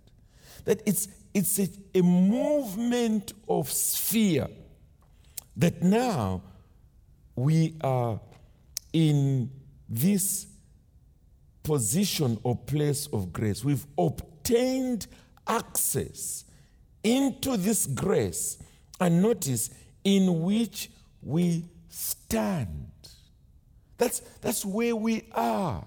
That 0.65 0.83
it's, 0.87 1.09
it's 1.33 1.59
a, 1.59 1.69
a 1.95 2.03
movement 2.03 3.33
of 3.49 3.71
sphere 3.71 4.49
that 5.57 5.83
now 5.83 6.43
we 7.37 7.77
are 7.81 8.21
in 8.93 9.51
this 9.89 10.47
position 11.63 12.39
or 12.43 12.57
place 12.57 13.07
of 13.09 13.33
grace. 13.33 13.65
We've 13.65 13.87
obtained 13.97 15.07
access 15.47 16.45
into 17.03 17.57
this 17.57 17.87
grace, 17.87 18.59
and 19.01 19.23
notice 19.23 19.71
in 20.05 20.43
which 20.43 20.91
we 21.23 21.65
stand. 21.89 22.91
That's, 23.97 24.21
that's 24.41 24.65
where 24.65 24.97
we 24.97 25.25
are. 25.33 25.85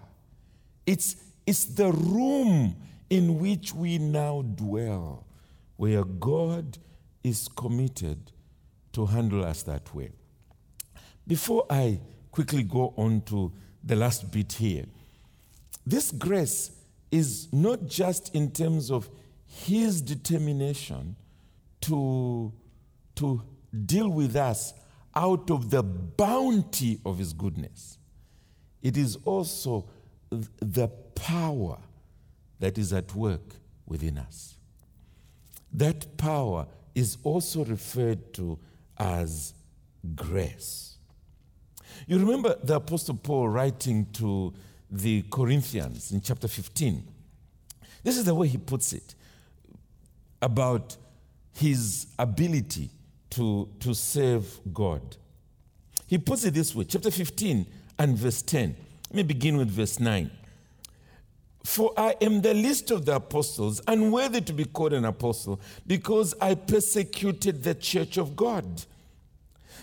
It's, 0.86 1.15
it's 1.45 1.65
the 1.65 1.91
room 1.91 2.75
in 3.10 3.39
which 3.39 3.73
we 3.73 3.97
now 3.97 4.41
dwell, 4.41 5.25
where 5.77 6.03
God 6.03 6.77
is 7.23 7.47
committed 7.47 8.32
to 8.93 9.06
handle 9.06 9.43
us 9.43 9.63
that 9.63 9.93
way. 9.93 10.12
Before 11.27 11.65
I 11.69 11.99
quickly 12.32 12.63
go 12.63 12.93
on 12.97 13.21
to 13.21 13.51
the 13.84 13.95
last 13.95 14.32
bit 14.32 14.53
here, 14.53 14.86
this 15.86 16.12
grace 16.12 16.71
is 17.12 17.47
not 17.51 17.86
just 17.88 18.34
in 18.34 18.51
terms 18.51 18.89
of 18.89 19.10
his 19.45 20.01
determination 20.01 21.15
to, 21.82 22.51
to 23.15 23.41
deal 23.86 24.10
with 24.10 24.36
us 24.36 24.73
out 25.15 25.51
of 25.51 25.69
the 25.69 25.84
bounty 25.84 26.99
of 27.06 27.19
his 27.19 27.34
goodness, 27.34 27.97
it 28.82 28.97
is 28.97 29.17
also 29.25 29.88
the 30.60 30.89
power 31.23 31.77
that 32.59 32.77
is 32.77 32.91
at 32.91 33.15
work 33.15 33.55
within 33.88 34.17
us. 34.17 34.55
That 35.71 36.17
power 36.17 36.67
is 36.93 37.17
also 37.23 37.63
referred 37.63 38.33
to 38.33 38.59
as 38.97 39.53
grace. 40.15 40.97
You 42.07 42.19
remember 42.19 42.55
the 42.62 42.75
Apostle 42.75 43.15
Paul 43.15 43.47
writing 43.47 44.07
to 44.13 44.53
the 44.91 45.23
Corinthians 45.31 46.12
in 46.12 46.19
chapter 46.19 46.49
15. 46.49 47.07
This 48.03 48.17
is 48.17 48.25
the 48.25 48.36
way 48.36 48.49
he 48.49 48.57
puts 48.57 48.91
it 48.91 49.15
about 50.41 50.97
his 51.53 52.07
ability 52.19 52.89
to, 53.29 53.69
to 53.79 53.95
serve 53.95 54.59
God. 54.73 55.15
He 56.05 56.17
puts 56.17 56.43
it 56.43 56.53
this 56.53 56.75
way 56.75 56.83
chapter 56.83 57.09
15 57.09 57.65
and 57.97 58.17
verse 58.17 58.41
10. 58.41 58.75
Let 59.09 59.15
me 59.15 59.23
begin 59.23 59.55
with 59.55 59.69
verse 59.69 60.01
9. 60.01 60.29
For 61.63 61.93
I 61.97 62.15
am 62.21 62.41
the 62.41 62.54
least 62.54 62.91
of 62.91 63.06
the 63.06 63.15
apostles, 63.15 63.82
unworthy 63.88 64.41
to 64.41 64.54
be 64.54 64.65
called 64.65 64.93
an 64.93 65.06
apostle, 65.06 65.62
because 65.88 66.34
I 66.41 66.56
persecuted 66.56 67.63
the 67.63 67.73
church 67.73 68.17
of 68.17 68.36
God. 68.36 68.84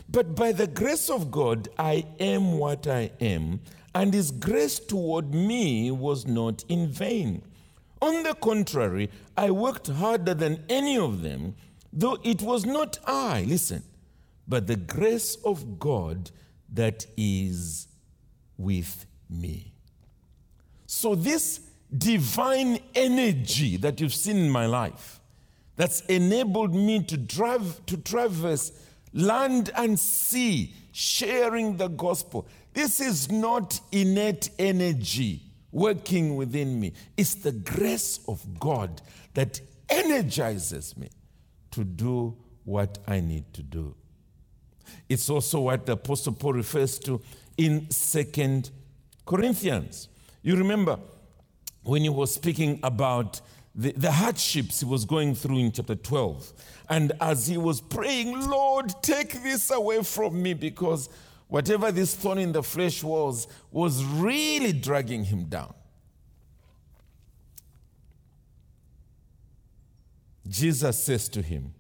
But 0.09 0.35
by 0.35 0.53
the 0.53 0.67
grace 0.67 1.09
of 1.09 1.31
God, 1.31 1.69
I 1.79 2.05
am 2.19 2.59
what 2.59 2.87
I 2.87 3.13
am, 3.21 3.61
and 3.95 4.13
his 4.13 4.31
grace 4.31 4.79
toward 4.79 5.33
me 5.33 5.91
was 5.91 6.27
not 6.27 6.65
in 6.69 6.89
vain. 6.89 7.43
On 8.03 8.23
the 8.23 8.35
contrary, 8.35 9.11
I 9.37 9.51
worked 9.51 9.89
harder 9.89 10.35
than 10.35 10.65
any 10.69 10.99
of 10.99 11.23
them, 11.23 11.55
though 11.93 12.19
it 12.23 12.43
was 12.43 12.67
not 12.67 12.99
I, 13.07 13.45
listen, 13.49 13.83
but 14.47 14.67
the 14.67 14.77
grace 14.77 15.37
of 15.45 15.79
God 15.79 16.31
that 16.73 17.07
is 17.17 17.89
with 18.57 19.07
me. 19.29 19.73
So, 20.87 21.15
this 21.15 21.61
divine 21.97 22.79
energy 22.95 23.77
that 23.79 24.01
you've 24.01 24.15
seen 24.15 24.37
in 24.37 24.51
my 24.51 24.67
life, 24.67 25.21
that's 25.77 26.01
enabled 26.03 26.75
me 26.75 27.03
to 27.05 27.17
drive 27.17 27.85
to 27.87 27.97
traverse 27.97 28.73
land 29.13 29.71
and 29.77 29.99
sea, 29.99 30.75
sharing 30.93 31.77
the 31.77 31.89
gospel. 31.89 32.47
This 32.75 33.01
is 33.01 33.31
not 33.31 33.81
innate 33.91 34.51
energy 34.59 35.43
working 35.73 36.37
within 36.37 36.79
me. 36.81 36.93
It's 37.17 37.35
the 37.35 37.53
grace 37.53 38.21
of 38.29 38.59
God 38.59 39.01
that 39.35 39.61
energizes 39.89 40.97
me 40.97 41.09
to 41.73 41.85
do 41.85 42.37
what 42.65 42.99
I 43.07 43.21
need 43.21 43.53
to 43.55 43.63
do. 43.63 43.95
It's 45.09 45.31
also 45.31 45.61
what 45.61 45.87
the 45.87 45.93
Apostle 45.93 46.33
Paul 46.33 46.55
refers 46.55 46.99
to 47.01 47.21
in 47.57 47.91
Second 47.91 48.71
Corinthians. 49.27 50.09
You 50.43 50.57
remember 50.57 50.99
when 51.83 52.03
he 52.03 52.09
was 52.09 52.35
speaking 52.35 52.81
about 52.83 53.41
the, 53.75 53.93
the 53.93 54.11
hardships 54.11 54.81
he 54.81 54.87
was 54.87 55.05
going 55.05 55.35
through 55.35 55.59
in 55.59 55.73
chapter 55.73 55.95
12. 55.95 56.53
And 56.89 57.13
as 57.21 57.47
he 57.47 57.57
was 57.57 57.81
praying, 57.81 58.49
Lord, 58.49 58.93
take 59.03 59.43
this 59.43 59.71
away 59.71 60.03
from 60.03 60.43
me 60.43 60.55
because 60.55 61.09
whatever 61.49 61.93
this 61.93 62.15
thorn 62.15 62.39
in 62.39 62.53
the 62.53 62.63
flesh 62.63 63.03
was, 63.03 63.47
was 63.71 64.05
really 64.05 64.73
dragging 64.73 65.25
him 65.25 65.45
down. 65.45 65.75
Jesus 70.49 71.03
says 71.03 71.29
to 71.29 71.43
him, 71.43 71.75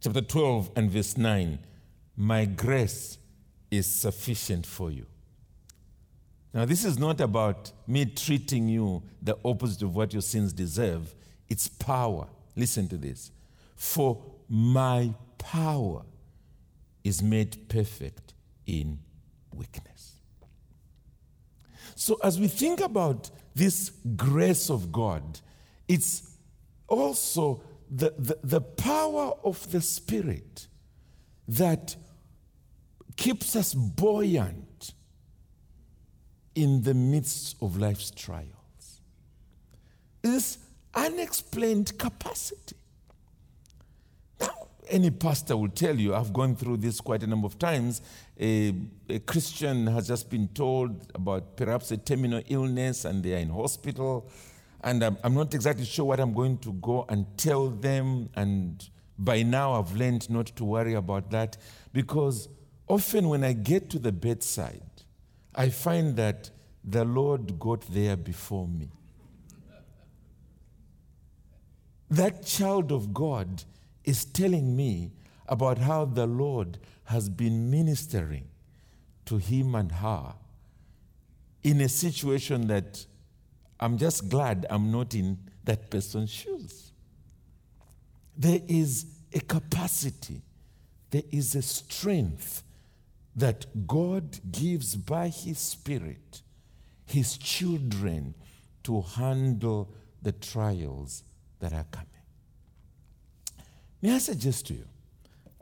chapter 0.00 0.22
12 0.22 0.70
and 0.74 0.90
verse 0.90 1.18
9, 1.18 1.58
My 2.16 2.46
grace 2.46 3.18
is 3.70 3.86
sufficient 3.86 4.64
for 4.64 4.90
you. 4.90 5.06
Now, 6.52 6.64
this 6.64 6.84
is 6.84 6.98
not 6.98 7.20
about 7.20 7.72
me 7.86 8.06
treating 8.06 8.68
you 8.68 9.02
the 9.22 9.36
opposite 9.44 9.82
of 9.82 9.94
what 9.94 10.12
your 10.12 10.22
sins 10.22 10.52
deserve, 10.52 11.14
it's 11.48 11.68
power. 11.68 12.26
Listen 12.56 12.88
to 12.88 12.96
this. 12.96 13.30
For 13.76 14.20
my 14.48 15.14
power 15.38 16.02
is 17.04 17.22
made 17.22 17.68
perfect 17.68 18.34
in 18.66 18.98
weakness. 19.54 20.16
So, 21.94 22.18
as 22.22 22.40
we 22.40 22.48
think 22.48 22.80
about 22.80 23.30
this 23.54 23.90
grace 24.16 24.70
of 24.70 24.90
God, 24.90 25.40
it's 25.86 26.36
also 26.88 27.62
the, 27.90 28.14
the, 28.18 28.38
the 28.42 28.60
power 28.60 29.32
of 29.44 29.70
the 29.70 29.80
Spirit 29.80 30.66
that 31.48 31.96
keeps 33.16 33.54
us 33.56 33.74
buoyant 33.74 34.69
in 36.54 36.82
the 36.82 36.94
midst 36.94 37.56
of 37.62 37.76
life's 37.76 38.10
trials. 38.10 39.00
This 40.22 40.58
unexplained 40.94 41.96
capacity. 41.98 42.76
Now, 44.40 44.68
any 44.88 45.10
pastor 45.10 45.56
will 45.56 45.68
tell 45.68 45.96
you, 45.98 46.14
I've 46.14 46.32
gone 46.32 46.56
through 46.56 46.78
this 46.78 47.00
quite 47.00 47.22
a 47.22 47.26
number 47.26 47.46
of 47.46 47.58
times. 47.58 48.02
A, 48.38 48.74
a 49.08 49.18
Christian 49.20 49.86
has 49.86 50.08
just 50.08 50.30
been 50.30 50.48
told 50.48 51.10
about 51.14 51.56
perhaps 51.56 51.90
a 51.90 51.96
terminal 51.96 52.42
illness 52.48 53.04
and 53.04 53.22
they 53.22 53.34
are 53.34 53.38
in 53.38 53.50
hospital. 53.50 54.28
And 54.82 55.02
I'm, 55.02 55.18
I'm 55.22 55.34
not 55.34 55.54
exactly 55.54 55.84
sure 55.84 56.06
what 56.06 56.20
I'm 56.20 56.32
going 56.32 56.58
to 56.58 56.72
go 56.74 57.04
and 57.08 57.26
tell 57.36 57.68
them. 57.68 58.30
And 58.34 58.82
by 59.18 59.42
now, 59.42 59.74
I've 59.74 59.94
learned 59.94 60.28
not 60.30 60.46
to 60.56 60.64
worry 60.64 60.94
about 60.94 61.30
that 61.30 61.56
because 61.92 62.48
often 62.88 63.28
when 63.28 63.44
I 63.44 63.52
get 63.52 63.90
to 63.90 63.98
the 63.98 64.12
bedside, 64.12 64.82
I 65.54 65.68
find 65.68 66.16
that 66.16 66.50
the 66.84 67.04
Lord 67.04 67.58
got 67.58 67.82
there 67.92 68.16
before 68.16 68.66
me. 68.66 68.88
That 72.10 72.44
child 72.44 72.90
of 72.90 73.14
God 73.14 73.62
is 74.04 74.24
telling 74.24 74.76
me 74.76 75.12
about 75.46 75.78
how 75.78 76.04
the 76.04 76.26
Lord 76.26 76.78
has 77.04 77.28
been 77.28 77.70
ministering 77.70 78.48
to 79.26 79.36
him 79.36 79.74
and 79.74 79.90
her 79.92 80.34
in 81.62 81.80
a 81.80 81.88
situation 81.88 82.66
that 82.68 83.04
I'm 83.78 83.98
just 83.98 84.28
glad 84.28 84.66
I'm 84.70 84.90
not 84.90 85.14
in 85.14 85.38
that 85.64 85.90
person's 85.90 86.30
shoes. 86.30 86.92
There 88.36 88.60
is 88.66 89.06
a 89.32 89.40
capacity, 89.40 90.42
there 91.10 91.22
is 91.30 91.54
a 91.54 91.62
strength 91.62 92.62
that 93.36 93.86
God 93.86 94.38
gives 94.50 94.96
by 94.96 95.28
His 95.28 95.58
Spirit, 95.58 96.42
His 97.06 97.38
children, 97.38 98.34
to 98.84 99.02
handle 99.02 99.94
the 100.22 100.32
trials 100.32 101.22
that 101.60 101.72
are 101.72 101.86
coming. 101.90 102.06
May 104.02 104.14
I 104.14 104.18
suggest 104.18 104.66
to 104.68 104.74
you, 104.74 104.86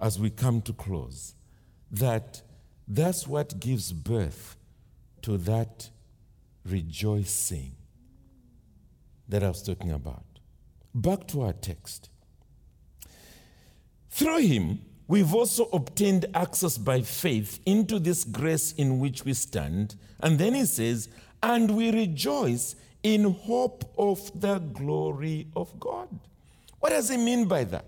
as 0.01 0.19
we 0.19 0.31
come 0.31 0.63
to 0.63 0.73
close, 0.73 1.35
that 1.91 2.43
that's 2.87 3.27
what 3.27 3.59
gives 3.61 3.93
birth 3.93 4.57
to 5.23 5.37
that 5.39 5.91
rejoicing 6.65 7.73
that 9.29 9.43
I 9.43 9.49
was 9.49 9.63
talking 9.63 9.93
about. 9.93 10.25
Back 10.95 11.27
to 11.29 11.43
our 11.43 11.53
text. 11.53 12.09
Through 14.11 14.39
him, 14.39 14.81
we've 15.09 15.35
also 15.35 15.65
obtained 15.73 16.27
access 16.35 16.79
by 16.79 17.01
faith 17.01 17.61
into 17.67 17.99
this 17.99 18.23
grace 18.23 18.73
in 18.73 19.01
which 19.01 19.25
we 19.25 19.35
stand. 19.35 19.97
And 20.21 20.39
then 20.39 20.55
he 20.55 20.65
says, 20.67 21.09
and 21.43 21.77
we 21.77 21.91
rejoice 21.91 22.77
in 23.03 23.25
hope 23.25 23.93
of 23.97 24.41
the 24.41 24.59
glory 24.59 25.49
of 25.57 25.79
God. 25.81 26.09
What 26.81 26.91
does 26.91 27.09
he 27.09 27.17
mean 27.17 27.47
by 27.47 27.65
that? 27.65 27.87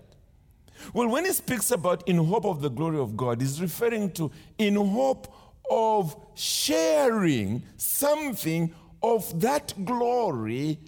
Well, 0.93 1.07
when 1.07 1.25
he 1.25 1.31
speaks 1.31 1.71
about 1.71 2.07
in 2.07 2.17
hope 2.17 2.45
of 2.45 2.61
the 2.61 2.69
glory 2.69 2.97
of 2.97 3.15
God, 3.15 3.39
he's 3.39 3.61
referring 3.61 4.11
to 4.13 4.31
in 4.57 4.75
hope 4.75 5.31
of 5.69 6.15
sharing 6.33 7.63
something 7.77 8.73
of 9.03 9.39
that 9.41 9.73
glory 9.85 10.79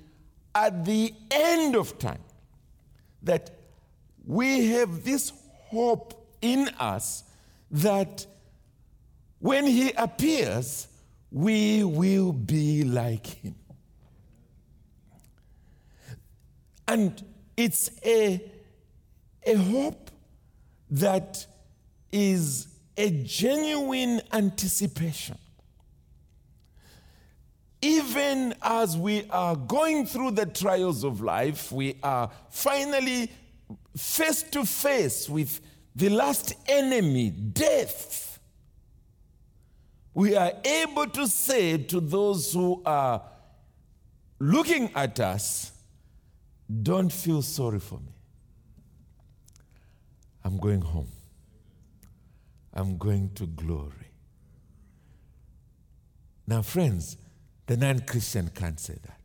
at 0.56 0.84
the 0.84 1.14
end 1.32 1.76
of 1.76 1.98
time. 2.00 2.22
That 3.22 3.52
we 4.26 4.68
have 4.68 5.04
this 5.04 5.32
hope 5.68 6.23
in 6.44 6.68
us 6.78 7.24
that 7.72 8.28
when 9.40 9.66
he 9.66 9.92
appears, 9.94 10.88
we 11.32 11.84
will 11.84 12.34
be 12.34 12.84
like 12.84 13.26
him. 13.26 13.56
And 16.88 17.24
it's 17.58 17.90
a, 18.06 18.44
a 19.46 19.56
hope 19.56 20.12
that 20.92 21.46
is 22.12 22.68
a 22.98 23.10
genuine 23.10 24.22
anticipation. 24.32 25.38
Even 27.82 28.54
as 28.62 28.96
we 28.96 29.26
are 29.30 29.56
going 29.56 30.06
through 30.06 30.32
the 30.32 30.46
trials 30.46 31.04
of 31.04 31.22
life, 31.22 31.72
we 31.72 31.98
are 32.04 32.30
finally 32.50 33.32
face 33.98 34.44
to 34.44 34.66
face 34.66 35.28
with 35.28 35.60
the 35.96 36.10
last 36.10 36.54
enemy, 36.68 37.30
death. 37.30 38.40
We 40.14 40.36
are 40.36 40.54
able 40.64 41.08
to 41.08 41.28
say 41.28 41.78
to 41.78 42.00
those 42.00 42.54
who 42.54 42.82
are 42.86 43.22
looking 44.40 44.92
at 44.96 45.20
us, 45.20 45.72
don't 46.82 47.12
feel 47.12 47.42
sorry 47.42 47.80
for 47.80 48.00
me. 48.00 48.14
I'm 50.44 50.58
going 50.58 50.82
home. 50.82 51.10
I'm 52.74 52.98
going 52.98 53.32
to 53.36 53.46
glory. 53.46 53.92
Now, 56.48 56.62
friends, 56.62 57.18
the 57.68 57.78
non 57.78 58.02
Christian 58.02 58.50
can't 58.54 58.80
say 58.80 58.98
that. 59.04 59.20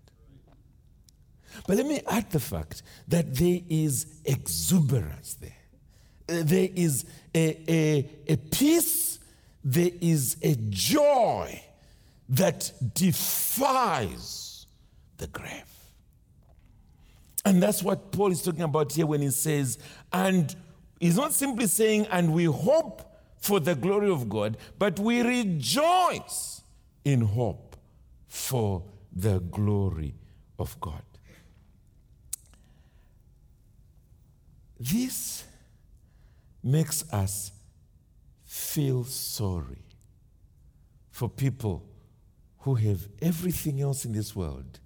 But 1.66 1.76
let 1.76 1.86
me 1.86 2.00
add 2.06 2.30
the 2.30 2.40
fact 2.40 2.82
that 3.08 3.34
there 3.34 3.60
is 3.68 4.06
exuberance 4.24 5.34
there. 5.34 5.57
There 6.28 6.68
is 6.74 7.06
a, 7.34 7.58
a, 7.68 8.10
a 8.28 8.36
peace, 8.36 9.18
there 9.64 9.90
is 10.00 10.36
a 10.42 10.54
joy 10.68 11.62
that 12.28 12.70
defies 12.94 14.66
the 15.16 15.26
grave. 15.26 15.64
And 17.44 17.62
that's 17.62 17.82
what 17.82 18.12
Paul 18.12 18.30
is 18.30 18.42
talking 18.42 18.62
about 18.62 18.92
here 18.92 19.06
when 19.06 19.22
he 19.22 19.30
says, 19.30 19.78
and 20.12 20.54
he's 21.00 21.16
not 21.16 21.32
simply 21.32 21.66
saying, 21.66 22.06
and 22.10 22.34
we 22.34 22.44
hope 22.44 23.02
for 23.38 23.58
the 23.58 23.74
glory 23.74 24.10
of 24.10 24.28
God, 24.28 24.58
but 24.78 24.98
we 24.98 25.22
rejoice 25.22 26.62
in 27.04 27.22
hope 27.22 27.76
for 28.26 28.82
the 29.10 29.38
glory 29.40 30.14
of 30.58 30.78
God. 30.80 31.02
This 34.78 35.44
makes 36.70 37.10
us 37.12 37.52
feel 38.44 39.04
sorry 39.04 39.84
for 41.10 41.28
people 41.28 41.84
who 42.58 42.74
have 42.74 43.08
everything 43.22 43.80
else 43.80 44.04
in 44.04 44.12
this 44.12 44.36
world 44.36 44.80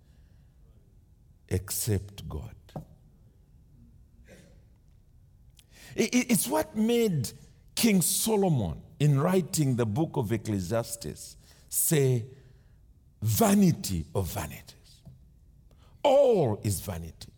except 1.49 2.29
God. 2.29 2.55
It's 5.95 6.49
what 6.49 6.75
made 6.75 7.31
King 7.75 8.01
Solomon, 8.01 8.81
in 8.99 9.21
writing 9.21 9.77
the 9.77 9.85
book 9.85 10.17
of 10.17 10.33
Ecclesiastes, 10.33 11.37
say, 11.69 12.25
vanity 13.21 14.07
of 14.15 14.29
vanities. 14.29 15.03
All 16.03 16.61
is 16.63 16.81
vanity. 16.81 17.33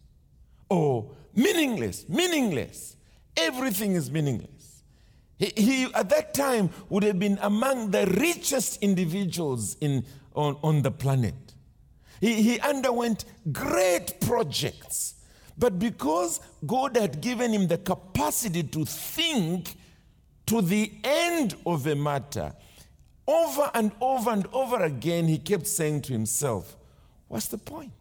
Or 0.69 1.11
meaningless, 1.35 2.09
meaningless. 2.09 2.97
Everything 3.37 3.95
is 3.95 4.11
meaningless. 4.11 4.83
He, 5.39 5.53
he, 5.57 5.85
at 5.95 6.09
that 6.11 6.35
time 6.35 6.71
would 6.89 7.03
have 7.03 7.19
been 7.19 7.39
among 7.43 7.91
the 7.91 8.07
richest 8.07 8.83
individuals 8.83 9.77
in, 9.81 10.05
on, 10.35 10.57
on 10.63 10.83
the 10.83 10.91
planet. 10.91 11.35
He, 12.21 12.43
he 12.43 12.61
underwent 12.61 13.25
great 13.53 14.21
projects. 14.21 15.15
But 15.59 15.79
because 15.79 16.41
God 16.67 16.97
had 16.97 17.21
given 17.21 17.53
him 17.53 17.69
the 17.69 17.79
capacity 17.79 18.63
to 18.63 18.85
think 18.85 19.75
to 20.47 20.61
the 20.61 20.93
end 21.03 21.55
of 21.67 21.87
a 21.87 21.95
matter, 21.95 22.53
over 23.27 23.71
and 23.75 23.93
over 24.01 24.31
and 24.31 24.47
over 24.53 24.83
again, 24.83 25.27
he 25.27 25.39
kept 25.39 25.67
saying 25.67 26.03
to 26.03 26.13
himself, 26.13 26.77
What's 27.29 27.49
the 27.49 27.59
point? 27.59 27.93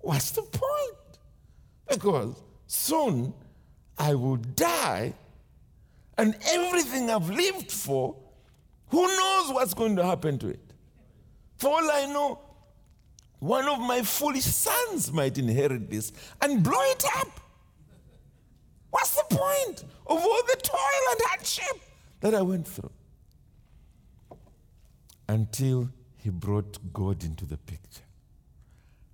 What's 0.00 0.32
the 0.32 0.42
point? 0.42 1.18
Because 1.88 2.42
soon 2.66 3.32
I 3.98 4.14
will 4.14 4.36
die, 4.36 5.14
and 6.16 6.36
everything 6.52 7.10
I've 7.10 7.28
lived 7.28 7.70
for, 7.70 8.16
who 8.88 9.06
knows 9.06 9.52
what's 9.52 9.74
going 9.74 9.96
to 9.96 10.04
happen 10.04 10.38
to 10.38 10.48
it? 10.48 10.60
For 11.56 11.68
all 11.68 11.90
I 11.90 12.06
know, 12.06 12.40
one 13.40 13.68
of 13.68 13.80
my 13.80 14.02
foolish 14.02 14.44
sons 14.44 15.12
might 15.12 15.38
inherit 15.38 15.90
this 15.90 16.12
and 16.40 16.62
blow 16.62 16.80
it 16.82 17.04
up. 17.16 17.40
What's 18.90 19.14
the 19.14 19.24
point 19.28 19.84
of 20.06 20.18
all 20.18 20.42
the 20.46 20.56
toil 20.62 21.10
and 21.10 21.20
hardship 21.24 21.80
that 22.20 22.34
I 22.34 22.42
went 22.42 22.66
through? 22.66 22.90
Until 25.28 25.90
he 26.16 26.30
brought 26.30 26.78
God 26.92 27.22
into 27.22 27.44
the 27.44 27.58
picture 27.58 28.02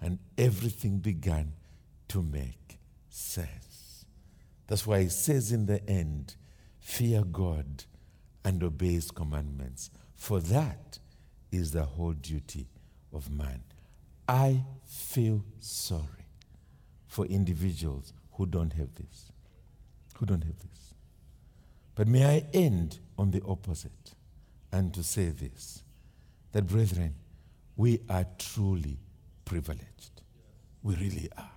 and 0.00 0.18
everything 0.38 0.98
began 0.98 1.52
to 2.08 2.22
make 2.22 2.78
sense. 3.08 3.63
That's 4.66 4.87
why 4.87 5.03
he 5.03 5.09
says 5.09 5.53
in 5.53 5.66
the 5.66 5.87
end, 5.88 6.37
fear 6.81 7.22
God 7.22 7.85
and 8.44 8.62
obey 8.62 8.92
his 8.92 9.11
commandments, 9.11 9.90
for 10.14 10.40
that 10.40 10.98
is 11.53 11.72
the 11.72 11.85
whole 11.85 12.12
duty 12.12 12.66
of 13.12 13.31
man. 13.31 13.62
I 14.29 14.64
feel 14.87 15.44
sorry 15.61 16.29
for 17.07 17.27
individuals 17.27 18.12
who 18.33 18.46
don't 18.46 18.72
have 18.72 18.94
this 18.94 19.31
who 20.18 20.27
don't 20.27 20.44
have 20.44 20.59
this. 20.59 20.94
But 21.94 22.09
may 22.09 22.24
I 22.24 22.44
end 22.53 22.98
on 23.18 23.31
the 23.31 23.42
opposite 23.46 24.14
and 24.72 24.92
to 24.94 25.03
say 25.03 25.29
this 25.29 25.83
that, 26.53 26.66
brethren, 26.66 27.14
we 27.77 28.00
are 28.09 28.24
truly 28.38 28.98
privileged. 29.44 30.22
We 30.83 30.94
really 30.96 31.29
are. 31.37 31.50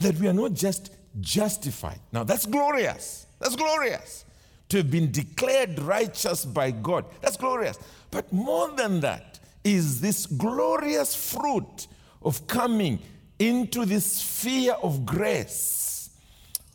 That 0.00 0.16
we 0.16 0.28
are 0.28 0.32
not 0.32 0.54
just 0.54 0.94
justified. 1.20 2.00
Now, 2.12 2.24
that's 2.24 2.46
glorious. 2.46 3.26
That's 3.38 3.56
glorious. 3.56 4.24
To 4.70 4.78
have 4.78 4.90
been 4.90 5.10
declared 5.10 5.78
righteous 5.80 6.44
by 6.44 6.70
God. 6.70 7.04
That's 7.20 7.36
glorious. 7.36 7.78
But 8.10 8.32
more 8.32 8.70
than 8.70 9.00
that 9.00 9.40
is 9.64 10.00
this 10.00 10.26
glorious 10.26 11.14
fruit 11.14 11.86
of 12.22 12.46
coming 12.46 13.00
into 13.38 13.84
this 13.84 14.04
sphere 14.04 14.74
of 14.82 15.04
grace 15.04 16.10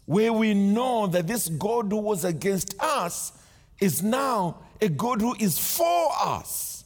where 0.05 0.31
we 0.31 0.53
know 0.53 1.07
that 1.07 1.27
this 1.27 1.49
God 1.49 1.91
who 1.91 1.97
was 1.97 2.23
against 2.23 2.75
us 2.79 3.33
is 3.79 4.01
now 4.01 4.57
a 4.81 4.89
God 4.89 5.21
who 5.21 5.35
is 5.39 5.57
for 5.59 6.09
us 6.21 6.85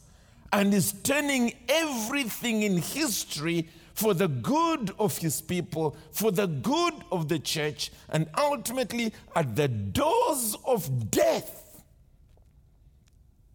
and 0.52 0.74
is 0.74 0.92
turning 0.92 1.54
everything 1.70 2.64
in 2.64 2.78
history 2.78 3.70
for 4.02 4.14
the 4.14 4.28
good 4.28 4.92
of 4.98 5.18
his 5.20 5.42
people, 5.42 5.96
for 6.12 6.32
the 6.32 6.48
good 6.48 6.94
of 7.12 7.28
the 7.28 7.40
church, 7.40 7.92
and 8.10 8.28
ultimately 8.38 9.14
at 9.36 9.56
the 9.56 9.68
doors 9.68 10.58
of 10.66 11.12
death. 11.12 11.84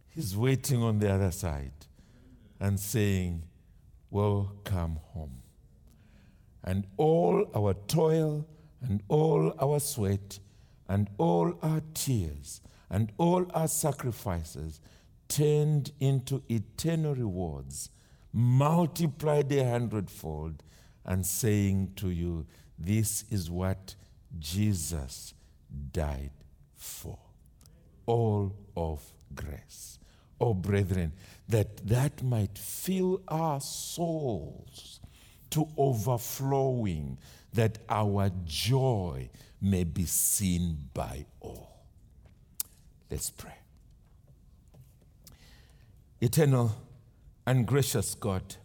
He's 0.08 0.36
waiting 0.36 0.82
on 0.82 0.98
the 1.00 1.12
other 1.12 1.30
side 1.30 1.72
and 2.60 2.78
saying, 2.78 3.42
Welcome 4.10 5.00
home. 5.12 5.42
And 6.62 6.86
all 6.96 7.50
our 7.54 7.74
toil, 7.74 8.46
and 8.82 9.02
all 9.08 9.52
our 9.60 9.80
sweat 9.80 10.38
and 10.88 11.08
all 11.18 11.54
our 11.62 11.82
tears 11.94 12.60
and 12.90 13.10
all 13.18 13.46
our 13.52 13.68
sacrifices 13.68 14.80
turned 15.28 15.90
into 15.98 16.42
eternal 16.48 17.14
rewards, 17.14 17.90
multiplied 18.36 19.50
a 19.50 19.64
hundredfold, 19.64 20.62
and 21.06 21.24
saying 21.24 21.92
to 21.96 22.10
you, 22.10 22.46
This 22.78 23.24
is 23.30 23.50
what 23.50 23.94
Jesus 24.38 25.32
died 25.92 26.32
for. 26.74 27.18
All 28.04 28.54
of 28.76 29.02
grace. 29.34 29.98
Oh, 30.38 30.52
brethren, 30.52 31.14
that 31.48 31.78
that 31.86 32.22
might 32.22 32.58
fill 32.58 33.22
our 33.26 33.58
souls 33.58 35.00
to 35.50 35.66
overflowing, 35.78 37.16
that 37.54 37.78
our 37.88 38.30
joy 38.44 39.30
may 39.62 39.84
be 39.84 40.04
seen 40.04 40.76
by 40.92 41.24
all. 41.40 41.86
Let's 43.10 43.30
pray. 43.30 43.54
Eternal 46.20 46.74
and 47.46 47.66
gracious 47.66 48.14
God, 48.14 48.56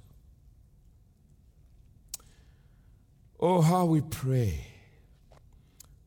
oh, 3.40 3.62
how 3.62 3.86
we 3.86 4.02
pray 4.02 4.68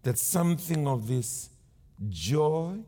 that 0.03 0.19
something 0.19 0.87
of 0.87 1.07
this 1.07 1.51
joy 2.09 2.79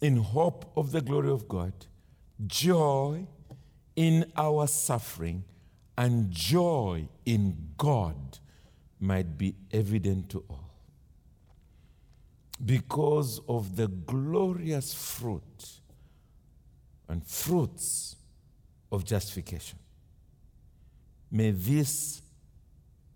in 0.00 0.16
hope 0.16 0.70
of 0.76 0.92
the 0.92 1.00
glory 1.00 1.30
of 1.30 1.48
God, 1.48 1.72
joy 2.46 3.26
in 3.96 4.30
our 4.36 4.66
suffering, 4.66 5.44
and 5.96 6.30
joy 6.30 7.08
in 7.24 7.70
God 7.76 8.38
might 9.00 9.36
be 9.36 9.56
evident 9.72 10.30
to 10.30 10.44
all. 10.48 10.70
Because 12.64 13.40
of 13.48 13.76
the 13.76 13.88
glorious 13.88 14.94
fruit 14.94 15.80
and 17.08 17.24
fruits 17.24 18.16
of 18.90 19.04
justification. 19.04 19.78
May 21.30 21.50
this 21.50 22.22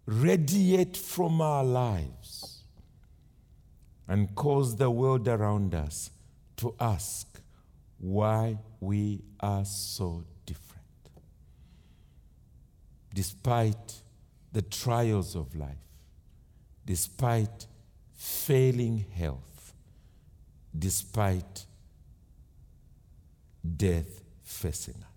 radiate 0.06 0.96
from 0.96 1.40
our 1.40 1.64
lives 1.64 2.64
and 4.08 4.34
cause 4.34 4.76
the 4.76 4.90
world 4.90 5.28
around 5.28 5.74
us 5.74 6.10
to 6.56 6.74
ask 6.78 7.40
why 7.98 8.58
we 8.80 9.22
are 9.40 9.64
so 9.64 10.24
different. 10.44 10.82
Despite 13.14 14.02
the 14.52 14.62
trials 14.62 15.34
of 15.34 15.54
life, 15.54 15.76
despite 16.84 17.66
failing 18.12 19.06
health, 19.14 19.72
despite 20.76 21.64
death 23.76 24.22
facing 24.42 24.96
us. 24.96 25.11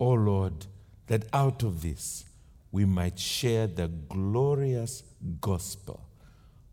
Oh 0.00 0.14
Lord, 0.14 0.66
that 1.08 1.26
out 1.32 1.62
of 1.62 1.82
this 1.82 2.24
we 2.72 2.86
might 2.86 3.18
share 3.18 3.66
the 3.66 3.88
glorious 3.88 5.02
gospel 5.40 6.08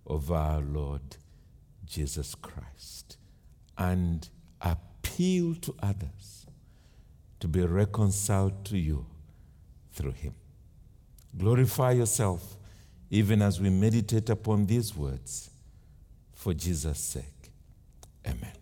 of 0.05 0.31
our 0.31 0.61
Lord 0.61 1.17
Jesus 1.85 2.33
Christ 2.35 3.17
and 3.77 4.27
appeal 4.61 5.55
to 5.55 5.75
others 5.83 6.45
to 7.41 7.47
be 7.47 7.61
reconciled 7.61 8.65
to 8.65 8.77
you 8.77 9.05
through 9.91 10.11
him. 10.11 10.33
Glorify 11.37 11.91
yourself 11.91 12.55
even 13.09 13.41
as 13.41 13.59
we 13.59 13.69
meditate 13.69 14.29
upon 14.29 14.65
these 14.65 14.95
words 14.95 15.49
for 16.33 16.53
Jesus' 16.53 16.99
sake. 16.99 17.51
Amen. 18.25 18.53